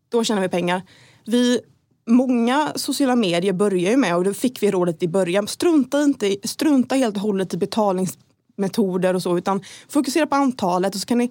[0.09, 0.82] Då tjänar vi pengar.
[1.24, 1.61] Vi,
[2.07, 6.36] många sociala medier börjar ju med, och då fick vi rådet i början, strunta, inte,
[6.45, 11.19] strunta helt och hållet i betalningsmetoder och så, utan fokusera på antalet och så kan
[11.19, 11.31] ni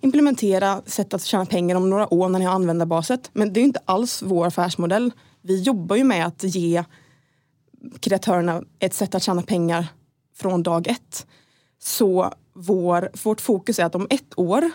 [0.00, 3.30] implementera sätt att tjäna pengar om några år när ni har användarbaset.
[3.32, 5.12] Men det är ju inte alls vår affärsmodell.
[5.42, 6.84] Vi jobbar ju med att ge
[8.00, 9.86] kreatörerna ett sätt att tjäna pengar
[10.36, 11.26] från dag ett.
[11.78, 14.70] Så vår, vårt fokus är att om ett år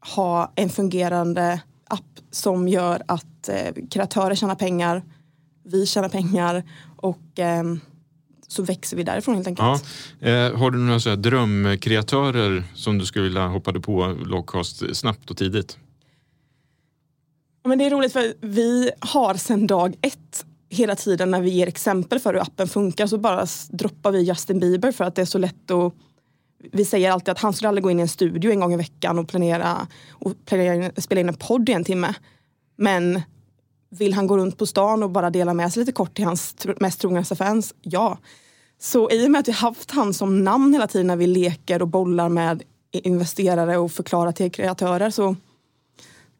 [0.00, 5.02] ha en fungerande app som gör att eh, kreatörer tjänar pengar,
[5.64, 6.64] vi tjänar pengar
[6.96, 7.80] och ehm,
[8.48, 9.84] så växer vi därifrån helt enkelt.
[10.20, 10.28] Ja.
[10.28, 15.36] Eh, har du några så drömkreatörer som du skulle vilja hoppade på lowcost snabbt och
[15.36, 15.78] tidigt?
[17.62, 21.50] Ja, Men det är roligt för vi har sedan dag ett hela tiden när vi
[21.50, 25.22] ger exempel för hur appen funkar så bara droppar vi Justin Bieber för att det
[25.22, 25.94] är så lätt att
[26.72, 28.76] vi säger alltid att han skulle aldrig gå in i en studio en gång i
[28.76, 32.14] veckan och planera och planera, spela in en podd i en timme.
[32.76, 33.22] Men
[33.90, 36.56] vill han gå runt på stan och bara dela med sig lite kort till hans
[36.80, 37.74] mest trognaste fans?
[37.82, 38.18] Ja.
[38.78, 41.82] Så i och med att vi haft han som namn hela tiden när vi leker
[41.82, 42.62] och bollar med
[42.92, 45.36] investerare och förklarar till kreatörer så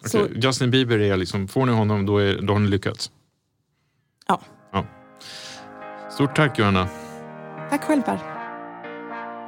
[0.04, 3.10] Så- Okej, Justin Bieber är liksom, får ni honom då, är, då har ni lyckats.
[4.28, 4.40] ja.
[4.72, 4.86] Ja.
[6.10, 6.88] Stort tack Johanna.
[7.70, 8.35] Tack själv Per.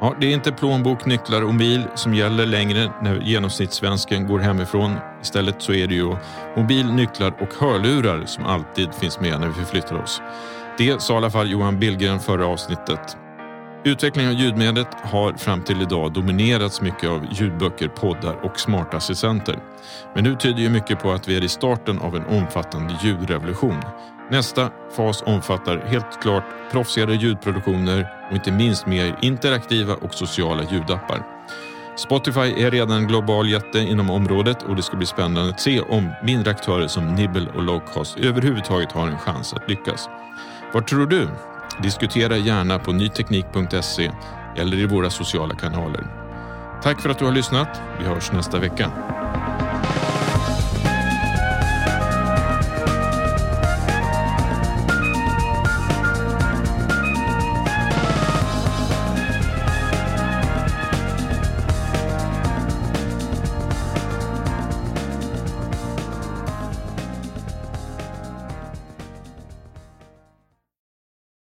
[0.00, 4.96] Ja, det är inte plånbok, nycklar och bil som gäller längre när genomsnittssvensken går hemifrån.
[5.22, 6.16] Istället så är det ju
[6.56, 10.22] mobil, nycklar och hörlurar som alltid finns med när vi förflyttar oss.
[10.78, 13.16] Det sa i alla fall Johan Billgren förra avsnittet.
[13.84, 19.58] Utvecklingen av ljudmediet har fram till idag dominerats mycket av ljudböcker, poddar och smarta assistenter.
[20.14, 23.82] Men nu tyder ju mycket på att vi är i starten av en omfattande ljudrevolution.
[24.30, 31.22] Nästa fas omfattar helt klart proffsigare ljudproduktioner och inte minst mer interaktiva och sociala ljudappar.
[31.96, 35.80] Spotify är redan en global jätte inom området och det ska bli spännande att se
[35.80, 40.08] om mindre aktörer som Nibble och Lowcast överhuvudtaget har en chans att lyckas.
[40.72, 41.28] Vad tror du?
[41.82, 44.10] Diskutera gärna på nyteknik.se
[44.56, 46.06] eller i våra sociala kanaler.
[46.82, 47.80] Tack för att du har lyssnat.
[47.98, 48.92] Vi hörs nästa vecka.